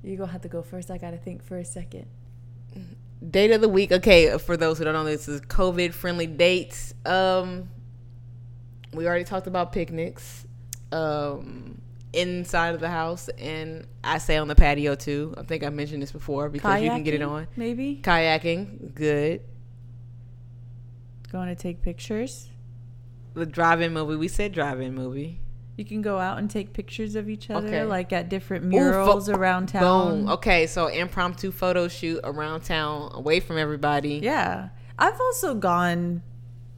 You're 0.03 0.17
gonna 0.17 0.33
have 0.33 0.43
to 0.43 0.49
go 0.49 0.63
first. 0.63 0.91
I 0.91 0.99
gotta 0.99 1.19
think 1.19 1.45
for 1.45 1.59
a 1.59 1.65
second. 1.65 2.07
Date 3.28 3.50
of 3.50 3.61
the 3.61 3.68
week. 3.68 3.90
Okay, 3.92 4.37
for 4.38 4.57
those 4.57 4.78
who 4.78 4.85
don't 4.85 4.94
know, 4.94 5.04
this 5.04 5.28
is 5.28 5.40
COVID 5.42 5.92
friendly 5.92 6.26
dates. 6.26 6.94
Um, 7.04 7.68
we 8.92 9.07
already 9.07 9.24
talked 9.24 9.46
about 9.46 9.72
picnics. 9.72 10.46
Um, 10.92 11.81
inside 12.12 12.74
of 12.74 12.81
the 12.81 12.88
house, 12.88 13.28
and 13.38 13.87
I 14.02 14.18
say 14.18 14.37
on 14.37 14.48
the 14.48 14.54
patio 14.54 14.94
too. 14.94 15.35
I 15.37 15.42
think 15.42 15.64
I 15.64 15.68
mentioned 15.70 16.02
this 16.02 16.12
before 16.12 16.48
because 16.48 16.83
you 16.83 16.88
can 16.90 17.02
get 17.02 17.14
it 17.14 17.22
on. 17.22 17.48
Maybe 17.57 18.00
Kayaking, 18.02 18.94
good. 18.94 19.42
going 21.31 21.48
to 21.48 21.54
take 21.54 21.83
pictures. 21.83 22.48
The 23.35 23.46
drive-in 23.46 23.92
movie. 23.92 24.16
We 24.16 24.28
said 24.28 24.52
drive-in 24.52 24.94
movie. 24.94 25.40
You 25.79 25.85
can 25.85 26.03
go 26.03 26.19
out 26.19 26.38
and 26.38 26.51
take 26.51 26.73
pictures 26.73 27.14
of 27.14 27.29
each 27.31 27.49
other, 27.51 27.67
Okay. 27.69 27.85
like 27.85 28.12
at 28.12 28.29
different 28.29 28.64
Ooh, 28.64 28.69
murals 28.69 29.29
fo- 29.29 29.37
around 29.37 29.69
town. 29.69 30.23
Boom. 30.25 30.29
Okay, 30.31 30.67
so 30.67 30.88
impromptu 30.88 31.53
photo 31.53 31.87
shoot 31.87 32.21
around 32.25 32.62
town, 32.64 33.12
away 33.14 33.38
from 33.38 33.57
everybody. 33.59 34.19
Yeah. 34.21 34.71
I've 34.99 35.21
also 35.21 35.55
gone 35.55 36.23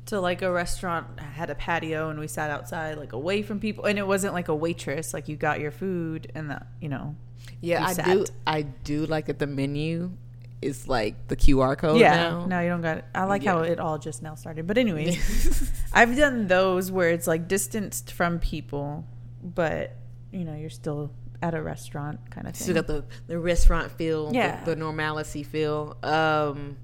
to 0.06 0.20
like 0.20 0.42
a 0.42 0.52
restaurant, 0.52 1.18
had 1.18 1.48
a 1.48 1.54
patio, 1.54 2.10
and 2.10 2.20
we 2.20 2.26
sat 2.26 2.50
outside, 2.50 2.98
like 2.98 3.12
away 3.14 3.40
from 3.42 3.58
people. 3.58 3.86
And 3.86 3.98
it 3.98 4.06
wasn't 4.06 4.34
like 4.34 4.48
a 4.48 4.54
waitress, 4.54 5.14
like 5.14 5.28
you 5.28 5.36
got 5.36 5.60
your 5.60 5.70
food 5.70 6.30
and 6.34 6.50
the, 6.50 6.60
you 6.80 6.90
know. 6.90 7.16
Yeah, 7.62 7.80
You 7.80 7.86
I 7.86 7.92
sat. 7.94 8.04
do. 8.06 8.24
I 8.46 8.62
do 8.62 9.06
like 9.06 9.30
at 9.30 9.38
the 9.38 9.46
menu 9.46 10.12
is 10.62 10.88
like 10.88 11.28
the 11.28 11.36
QR 11.36 11.76
code 11.76 12.00
yeah. 12.00 12.14
now. 12.14 12.46
No, 12.46 12.60
you 12.60 12.68
don't 12.68 12.82
got 12.82 12.98
it. 12.98 13.04
I 13.14 13.24
like 13.24 13.44
how 13.44 13.60
it 13.60 13.78
all 13.80 13.98
just 13.98 14.22
now 14.22 14.34
started. 14.34 14.66
But, 14.66 14.78
anyways, 14.78 15.72
I've 15.92 16.16
done 16.16 16.46
those 16.48 16.90
where 16.90 17.10
it's 17.10 17.26
like 17.26 17.48
distanced 17.48 18.12
from 18.12 18.38
people, 18.38 19.06
but, 19.42 19.96
you 20.30 20.44
know, 20.44 20.54
you're 20.54 20.70
still 20.70 21.12
at 21.42 21.54
a 21.54 21.62
restaurant 21.62 22.20
kind 22.30 22.46
of 22.46 22.54
thing. 22.54 22.62
Still 22.62 22.74
thing. 22.82 22.82
got 22.82 23.08
the 23.08 23.32
the 23.34 23.38
restaurant 23.38 23.90
feel, 23.92 24.30
Yeah. 24.32 24.62
the, 24.64 24.74
the 24.74 24.76
normalcy 24.76 25.42
feel. 25.42 25.96
Um. 26.02 26.76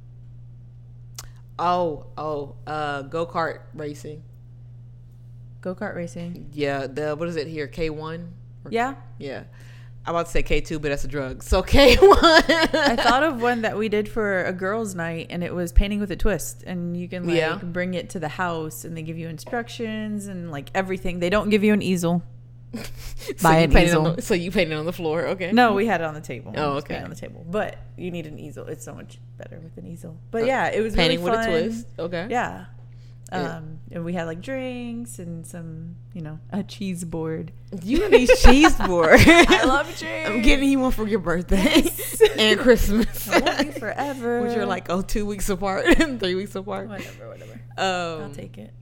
Oh, 1.58 2.06
oh, 2.18 2.56
uh, 2.66 3.02
go 3.02 3.24
kart 3.24 3.60
racing. 3.72 4.22
Go 5.62 5.74
kart 5.74 5.94
racing. 5.94 6.50
Yeah, 6.52 6.86
the 6.86 7.16
what 7.16 7.28
is 7.28 7.36
it 7.36 7.46
here? 7.46 7.66
K 7.66 7.88
one. 7.88 8.34
Yeah. 8.68 8.96
Yeah, 9.18 9.44
I'm 10.06 10.14
about 10.14 10.26
to 10.26 10.32
say 10.32 10.42
K 10.42 10.60
two, 10.60 10.78
but 10.78 10.90
that's 10.90 11.04
a 11.04 11.08
drug. 11.08 11.42
So 11.42 11.62
K 11.62 11.96
one. 11.96 12.18
I 12.22 12.94
thought 12.96 13.22
of 13.24 13.42
one 13.42 13.62
that 13.62 13.76
we 13.76 13.88
did 13.88 14.08
for 14.08 14.44
a 14.44 14.52
girls' 14.52 14.94
night, 14.94 15.26
and 15.30 15.42
it 15.42 15.52
was 15.54 15.72
painting 15.72 15.98
with 16.00 16.10
a 16.12 16.16
twist. 16.16 16.62
And 16.64 16.96
you 16.96 17.08
can 17.08 17.26
like 17.26 17.36
Yeah. 17.36 17.56
bring 17.56 17.94
it 17.94 18.10
to 18.10 18.20
the 18.20 18.28
house, 18.28 18.84
and 18.84 18.96
they 18.96 19.02
give 19.02 19.18
you 19.18 19.28
instructions 19.28 20.26
and 20.28 20.50
like 20.52 20.70
everything. 20.74 21.18
They 21.18 21.30
don't 21.30 21.50
give 21.50 21.64
you 21.64 21.72
an 21.72 21.82
easel. 21.82 22.22
so 22.74 22.82
Buy 23.42 23.60
you 23.60 23.64
an 23.64 23.78
easel. 23.78 24.14
The, 24.14 24.22
so 24.22 24.34
you 24.34 24.50
painted 24.50 24.76
on 24.76 24.84
the 24.86 24.92
floor. 24.92 25.26
Okay. 25.28 25.50
No, 25.50 25.72
we 25.74 25.86
had 25.86 26.00
it 26.00 26.04
on 26.04 26.14
the 26.14 26.20
table. 26.20 26.52
Oh, 26.56 26.72
okay. 26.78 26.98
on 26.98 27.10
the 27.10 27.16
table, 27.16 27.44
but 27.48 27.76
you 27.96 28.10
need 28.10 28.26
an 28.26 28.38
easel. 28.38 28.66
It's 28.66 28.84
so 28.84 28.94
much 28.94 29.18
better 29.38 29.58
with 29.58 29.76
an 29.76 29.86
easel. 29.86 30.18
But 30.30 30.46
yeah, 30.46 30.68
it 30.68 30.82
was 30.82 30.92
Uh, 30.94 30.96
Painting 30.98 31.24
really 31.24 31.36
with 31.38 31.46
a 31.46 31.50
twist. 31.68 31.86
Okay. 31.98 32.26
Yeah. 32.30 32.66
Um, 33.32 33.80
and 33.90 34.04
we 34.04 34.12
had 34.12 34.24
like 34.24 34.40
drinks 34.40 35.18
and 35.18 35.44
some, 35.44 35.96
you 36.14 36.22
know, 36.22 36.38
a 36.50 36.62
cheese 36.62 37.04
board. 37.04 37.52
You 37.82 38.04
and 38.04 38.14
these 38.14 38.42
cheese 38.42 38.74
board. 38.76 39.20
I 39.26 39.64
love 39.64 39.86
drinks. 39.98 40.30
I'm 40.30 40.40
getting 40.42 40.68
you 40.68 40.78
one 40.78 40.92
for 40.92 41.06
your 41.06 41.18
birthday 41.18 41.84
and 42.38 42.58
Christmas. 42.58 43.28
I 43.28 43.38
love 43.38 43.64
you 43.64 43.72
forever. 43.72 44.40
Which 44.46 44.56
are 44.56 44.64
like 44.64 44.88
oh 44.88 45.02
two 45.02 45.26
weeks 45.26 45.48
apart, 45.48 45.84
three 46.20 46.34
weeks 46.36 46.54
apart. 46.54 46.88
whatever, 46.88 47.28
whatever. 47.28 47.60
Um, 47.76 48.22
I'll 48.22 48.30
take 48.30 48.56
it. 48.56 48.72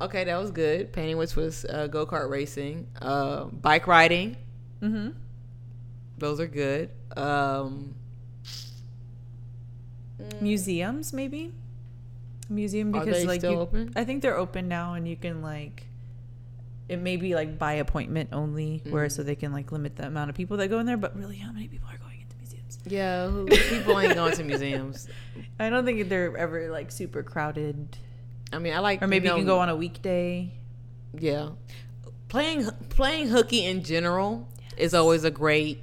Okay, 0.00 0.24
that 0.24 0.36
was 0.38 0.50
good. 0.50 0.92
Painting 0.92 1.18
which 1.18 1.36
was 1.36 1.64
uh, 1.66 1.86
go 1.86 2.04
kart 2.04 2.28
racing, 2.28 2.88
uh, 3.00 3.44
bike 3.44 3.86
riding. 3.86 4.36
Mm-hmm. 4.82 5.10
Those 6.18 6.40
are 6.40 6.48
good. 6.48 6.90
Um, 7.16 7.94
Museums, 10.40 11.12
maybe. 11.12 11.52
Museum 12.50 12.94
Are 12.94 13.00
because 13.04 13.20
they 13.22 13.26
like 13.26 13.40
still 13.40 13.52
you, 13.52 13.58
open? 13.60 13.92
I 13.96 14.04
think 14.04 14.22
they're 14.22 14.36
open 14.36 14.68
now, 14.68 14.94
and 14.94 15.06
you 15.08 15.16
can 15.16 15.42
like. 15.42 15.86
It 16.86 16.98
may 16.98 17.16
be 17.16 17.34
like 17.34 17.58
by 17.58 17.74
appointment 17.74 18.30
only, 18.32 18.82
where 18.90 19.06
Mm. 19.06 19.12
so 19.12 19.22
they 19.22 19.34
can 19.36 19.52
like 19.52 19.72
limit 19.72 19.96
the 19.96 20.06
amount 20.06 20.28
of 20.30 20.36
people 20.36 20.58
that 20.58 20.68
go 20.68 20.78
in 20.80 20.86
there. 20.86 20.98
But 20.98 21.16
really, 21.16 21.36
how 21.36 21.50
many 21.52 21.66
people 21.66 21.88
are 21.90 21.96
going 21.96 22.20
into 22.20 22.36
museums? 22.36 22.78
yeah, 22.86 23.26
who, 23.28 23.46
people 23.46 23.98
ain't 23.98 24.14
going 24.14 24.34
to 24.34 24.44
museums. 24.44 25.08
I 25.58 25.70
don't 25.70 25.86
think 25.86 26.08
they're 26.10 26.36
ever 26.36 26.70
like 26.70 26.90
super 26.92 27.22
crowded. 27.22 27.96
I 28.52 28.58
mean, 28.58 28.74
I 28.74 28.80
like 28.80 29.00
Or 29.02 29.06
maybe 29.06 29.24
you, 29.24 29.30
know, 29.30 29.36
can 29.38 29.46
go 29.46 29.58
on 29.60 29.68
a 29.70 29.76
weekday. 29.76 30.52
Yeah, 31.18 31.50
playing 32.28 32.66
playing 32.90 33.28
hooky 33.28 33.64
in 33.64 33.82
general 33.82 34.46
is 34.76 34.92
always 34.92 35.24
a 35.24 35.30
great 35.30 35.82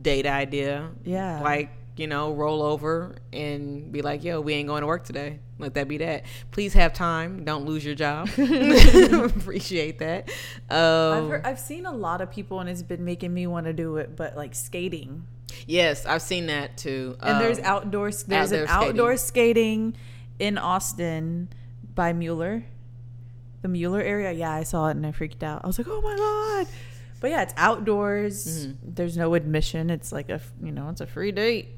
date 0.00 0.26
idea. 0.26 0.90
Yeah. 1.04 1.40
like 1.42 1.70
you 1.96 2.06
know, 2.06 2.32
roll 2.32 2.62
over 2.62 3.16
and 3.32 3.92
be 3.92 4.00
like, 4.02 4.24
"Yo, 4.24 4.40
we 4.40 4.54
ain't 4.54 4.68
going 4.68 4.80
to 4.80 4.86
work 4.86 5.04
today." 5.04 5.38
Let 5.58 5.74
that 5.74 5.86
be 5.88 5.98
that. 5.98 6.24
Please 6.50 6.72
have 6.74 6.92
time. 6.92 7.44
Don't 7.44 7.64
lose 7.66 7.84
your 7.84 7.94
job. 7.94 8.28
Appreciate 8.36 9.98
that. 10.00 10.28
Um, 10.70 10.78
I've 11.24 11.28
heard, 11.28 11.46
I've 11.46 11.60
seen 11.60 11.86
a 11.86 11.92
lot 11.92 12.20
of 12.20 12.30
people, 12.30 12.60
and 12.60 12.68
it's 12.68 12.82
been 12.82 13.04
making 13.04 13.32
me 13.32 13.46
want 13.46 13.66
to 13.66 13.72
do 13.72 13.96
it. 13.98 14.16
But 14.16 14.36
like 14.36 14.54
skating, 14.54 15.26
yes, 15.66 16.06
I've 16.06 16.22
seen 16.22 16.46
that 16.46 16.76
too. 16.76 17.16
and 17.20 17.40
there's 17.40 17.58
Um, 17.58 17.64
outdoors. 17.64 18.24
There's 18.24 18.52
an 18.52 18.66
outdoor 18.66 18.66
skating. 18.76 18.88
outdoor 18.90 19.16
skating 19.16 19.96
in 20.38 20.58
Austin 20.58 21.48
by 21.94 22.12
Mueller, 22.12 22.64
the 23.60 23.68
Mueller 23.68 24.00
area. 24.00 24.32
Yeah, 24.32 24.50
I 24.52 24.62
saw 24.64 24.88
it 24.88 24.92
and 24.92 25.06
I 25.06 25.12
freaked 25.12 25.42
out. 25.44 25.60
I 25.62 25.66
was 25.66 25.78
like, 25.78 25.86
oh 25.88 26.00
my 26.00 26.16
god! 26.16 26.66
But 27.20 27.30
yeah, 27.30 27.42
it's 27.42 27.54
outdoors. 27.56 28.66
Mm-hmm. 28.66 28.94
There's 28.94 29.16
no 29.16 29.34
admission. 29.34 29.90
It's 29.90 30.10
like 30.10 30.28
a 30.28 30.34
f- 30.34 30.52
you 30.62 30.72
know, 30.72 30.88
it's 30.88 31.00
a 31.00 31.06
free 31.06 31.30
date. 31.30 31.68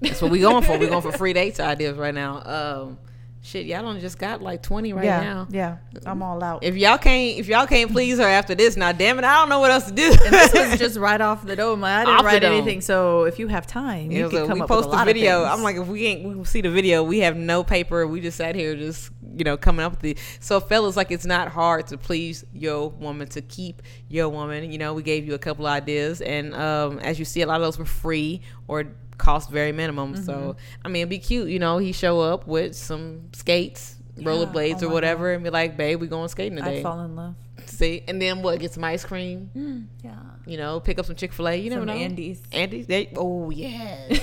That's 0.00 0.22
what 0.22 0.30
we 0.30 0.40
going 0.40 0.64
for. 0.64 0.78
We're 0.78 0.88
going 0.88 1.02
for 1.02 1.12
free 1.12 1.32
dates 1.32 1.60
ideas 1.60 1.96
right 1.98 2.14
now. 2.14 2.42
Um, 2.44 2.98
shit, 3.42 3.66
y'all 3.66 3.82
don't 3.82 4.00
just 4.00 4.18
got 4.18 4.42
like 4.42 4.62
twenty 4.62 4.92
right 4.92 5.04
yeah, 5.04 5.20
now. 5.20 5.48
yeah. 5.50 5.76
I'm 6.06 6.22
all 6.22 6.42
out. 6.42 6.64
If 6.64 6.76
y'all 6.76 6.98
can't, 6.98 7.38
if 7.38 7.48
y'all 7.48 7.66
can't 7.66 7.90
please 7.90 8.18
her 8.18 8.24
after 8.24 8.54
this, 8.54 8.76
now 8.76 8.92
damn 8.92 9.18
it, 9.18 9.24
I 9.24 9.34
don't 9.40 9.48
know 9.48 9.60
what 9.60 9.70
else 9.70 9.86
to 9.86 9.92
do. 9.92 10.04
and 10.24 10.34
this 10.34 10.52
was 10.52 10.78
just 10.78 10.96
right 10.98 11.20
off 11.20 11.44
the 11.44 11.56
dome. 11.56 11.84
I 11.84 12.04
didn't 12.04 12.18
Off 12.20 12.24
write 12.24 12.44
anything. 12.44 12.80
So 12.80 13.24
if 13.24 13.38
you 13.38 13.48
have 13.48 13.66
time, 13.66 14.10
Yeah, 14.10 14.18
you 14.18 14.30
so 14.30 14.38
can 14.38 14.46
come 14.46 14.58
we 14.58 14.62
up 14.62 14.68
post 14.68 14.86
with 14.86 14.86
a 14.86 14.90
the 14.90 14.96
lot 14.96 15.06
video. 15.06 15.42
Of 15.42 15.48
things. 15.48 15.58
I'm 15.58 15.62
like, 15.62 15.76
if 15.76 15.86
we 15.86 16.06
ain't, 16.06 16.38
we 16.38 16.44
see 16.44 16.60
the 16.60 16.70
video. 16.70 17.02
We 17.02 17.20
have 17.20 17.36
no 17.36 17.62
paper. 17.62 18.06
We 18.06 18.20
just 18.20 18.36
sat 18.38 18.54
here, 18.54 18.74
just 18.76 19.10
you 19.36 19.44
know, 19.44 19.56
coming 19.56 19.84
up 19.84 19.92
with 19.92 20.00
the. 20.00 20.16
So, 20.40 20.60
fellas, 20.60 20.96
like 20.96 21.10
it's 21.10 21.26
not 21.26 21.48
hard 21.48 21.86
to 21.88 21.98
please 21.98 22.44
your 22.52 22.88
woman 22.90 23.28
to 23.28 23.42
keep 23.42 23.82
your 24.08 24.28
woman. 24.28 24.70
You 24.72 24.78
know, 24.78 24.94
we 24.94 25.02
gave 25.02 25.26
you 25.26 25.34
a 25.34 25.38
couple 25.38 25.66
ideas, 25.66 26.20
and 26.20 26.54
um, 26.54 26.98
as 27.00 27.18
you 27.18 27.24
see, 27.24 27.42
a 27.42 27.46
lot 27.46 27.60
of 27.60 27.62
those 27.66 27.78
were 27.78 27.84
free 27.84 28.40
or 28.66 28.86
cost 29.20 29.50
very 29.50 29.72
minimum. 29.72 30.14
Mm-hmm. 30.14 30.24
So, 30.24 30.56
I 30.84 30.88
mean, 30.88 31.02
it'd 31.02 31.10
be 31.10 31.18
cute. 31.18 31.48
You 31.48 31.58
know, 31.58 31.78
he 31.78 31.92
show 31.92 32.20
up 32.20 32.46
with 32.46 32.74
some 32.74 33.32
skates, 33.32 33.96
rollerblades, 34.18 34.80
yeah, 34.80 34.86
oh 34.86 34.88
or 34.88 34.92
whatever, 34.92 35.28
God. 35.28 35.34
and 35.34 35.44
be 35.44 35.50
like, 35.50 35.76
"Babe, 35.76 36.00
we 36.00 36.08
going 36.08 36.28
skating 36.28 36.56
today." 36.56 36.78
I'd 36.78 36.82
fall 36.82 37.00
in 37.00 37.14
love. 37.14 37.34
See, 37.66 38.02
and 38.08 38.20
then 38.20 38.42
what? 38.42 38.58
Get 38.58 38.72
some 38.72 38.84
ice 38.84 39.04
cream. 39.04 39.50
Mm, 39.54 39.86
yeah. 40.02 40.18
You 40.46 40.56
know, 40.56 40.80
pick 40.80 40.98
up 40.98 41.06
some 41.06 41.16
Chick 41.16 41.32
Fil 41.32 41.48
A. 41.48 41.54
You 41.56 41.70
some 41.70 41.86
never 41.86 41.86
know. 41.86 42.04
Andes. 42.04 42.42
Andes. 42.52 42.86
They, 42.86 43.12
oh 43.16 43.50
yes. 43.50 44.18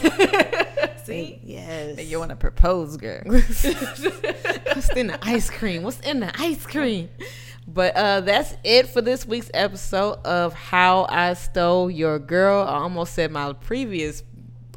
See, 1.06 1.40
yes. 1.42 2.04
You 2.04 2.20
want 2.20 2.32
to 2.32 2.36
propose, 2.36 2.98
girl? 2.98 3.22
What's 3.26 3.64
in 3.64 5.08
the 5.08 5.18
ice 5.22 5.50
cream? 5.50 5.84
What's 5.84 6.02
in 6.02 6.20
the 6.20 6.32
ice 6.38 6.66
cream? 6.66 7.10
But 7.66 7.96
uh, 7.96 8.22
that's 8.22 8.56
it 8.64 8.90
for 8.90 9.02
this 9.02 9.26
week's 9.26 9.52
episode 9.54 10.20
of 10.26 10.54
How 10.54 11.06
I 11.10 11.34
Stole 11.34 11.90
Your 11.90 12.20
Girl. 12.20 12.64
I 12.64 12.80
almost 12.80 13.14
said 13.14 13.32
my 13.32 13.54
previous 13.54 14.22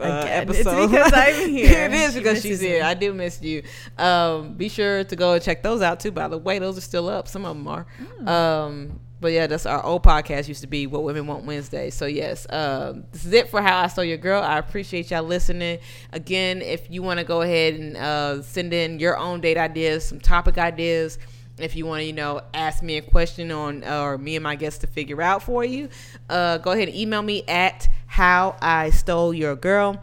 uh, 0.01 0.25
episode. 0.29 0.85
It's 0.85 0.93
because 0.93 1.13
I'm 1.15 1.49
here. 1.51 1.85
it 1.85 1.93
is 1.93 2.15
because 2.15 2.43
she's 2.43 2.61
here. 2.61 2.81
Me. 2.81 2.83
I 2.83 2.95
do 2.95 3.13
miss 3.13 3.41
you. 3.43 3.63
Um, 3.99 4.55
be 4.55 4.69
sure 4.69 5.05
to 5.05 5.17
go 5.17 5.35
and 5.35 5.43
check 5.43 5.63
those 5.63 5.83
out 5.83 6.01
too. 6.01 6.11
By 6.11 6.29
the 6.29 6.39
way, 6.39 6.59
those 6.59 6.79
are 6.79 6.83
still 6.83 7.09
up. 7.09 7.29
Some 7.29 7.45
of 7.45 7.57
them 7.57 7.67
are. 7.69 7.87
Mm. 8.01 8.29
Um, 8.29 9.01
but 9.21 9.33
yeah, 9.33 9.47
that's 9.47 9.67
our 9.67 9.85
old 9.85 10.03
podcast 10.03 10.49
used 10.49 10.63
to 10.63 10.67
be 10.67 10.87
What 10.87 11.05
Women 11.05 11.27
Want 11.27 11.45
Wednesday. 11.45 11.91
So 11.91 12.07
yes, 12.07 12.47
um, 12.49 13.05
this 13.13 13.27
is 13.27 13.33
it 13.35 13.51
for 13.51 13.61
How 13.61 13.83
I 13.83 13.87
Stole 13.89 14.05
Your 14.05 14.17
Girl. 14.17 14.43
I 14.43 14.59
appreciate 14.59 15.11
y'all 15.11 15.23
listening. 15.23 15.79
Again, 16.13 16.63
if 16.63 16.91
you 16.91 17.03
want 17.03 17.19
to 17.19 17.25
go 17.25 17.43
ahead 17.43 17.75
and 17.75 17.97
uh, 17.99 18.43
send 18.43 18.73
in 18.73 18.99
your 18.99 19.19
own 19.19 19.43
date 19.43 19.59
ideas, 19.59 20.07
some 20.07 20.21
topic 20.21 20.57
ideas 20.57 21.19
if 21.61 21.77
you 21.77 21.87
want 21.87 22.01
to, 22.01 22.05
you 22.05 22.13
know, 22.13 22.41
ask 22.55 22.83
me 22.83 22.97
a 22.97 23.03
question 23.03 23.51
on, 23.51 23.85
or 23.85 24.19
me 24.19 24.37
and 24.37 24.43
my 24.43 24.57
guests 24.57 24.79
to 24.81 24.87
figure 24.87 25.21
out 25.21 25.43
for 25.43 25.65
you, 25.65 25.89
uh, 26.29 26.59
go 26.59 26.73
ahead 26.73 26.89
and 26.89 26.97
email 26.97 27.23
me 27.23 27.45
at 27.47 27.89
how 28.11 28.57
I 28.61 28.91
stole 28.91 29.33
your 29.33 29.55
girl 29.55 30.03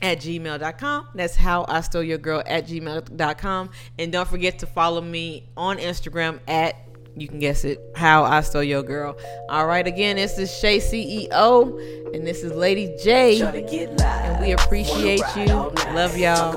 at 0.00 0.20
gmail.com. 0.20 1.08
That's 1.14 1.36
how 1.36 1.66
I 1.68 1.82
stole 1.82 2.02
your 2.02 2.16
girl 2.16 2.42
at 2.46 2.66
gmail.com. 2.66 3.70
And 3.98 4.10
don't 4.10 4.26
forget 4.26 4.58
to 4.60 4.66
follow 4.66 5.02
me 5.02 5.50
on 5.54 5.76
Instagram 5.76 6.40
at 6.48 6.76
you 7.14 7.28
can 7.28 7.40
guess 7.40 7.64
it, 7.64 7.78
how 7.94 8.24
I 8.24 8.40
stole 8.40 8.62
your 8.62 8.82
girl. 8.82 9.18
All 9.50 9.66
right, 9.66 9.86
again, 9.86 10.16
this 10.16 10.38
is 10.38 10.50
Shay 10.50 10.78
CEO, 10.78 12.14
and 12.14 12.26
this 12.26 12.42
is 12.42 12.52
Lady 12.52 12.96
J. 13.04 13.42
And 13.42 14.40
we 14.40 14.52
appreciate 14.52 15.20
you. 15.36 15.44
Love 15.92 16.16
y'all. 16.16 16.54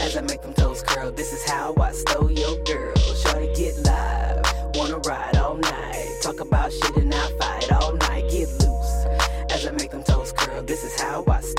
as 0.00 0.14
i 0.14 0.20
make 0.20 0.42
them 0.42 0.52
toes 0.52 0.82
curl 0.82 1.10
This 1.10 1.32
is 1.32 1.48
how 1.48 1.74
I 1.80 1.92
stole 1.92 2.30
your 2.30 2.62
girl. 2.64 2.94
Shorty 2.96 3.50
get 3.54 3.78
live. 3.78 4.44
Wanna 4.74 4.98
ride 4.98 5.36
all 5.36 5.56
night. 5.56 6.18
Talk 6.22 6.40
about 6.40 6.70
shit 6.70 6.96
and 6.98 7.14
I 7.14 7.30
fight 7.38 7.57
make 9.78 9.90
them 9.90 10.02
toes 10.02 10.32
curl. 10.32 10.62
This 10.62 10.82
is 10.82 11.00
how 11.00 11.24
I 11.28 11.40
stay. 11.40 11.57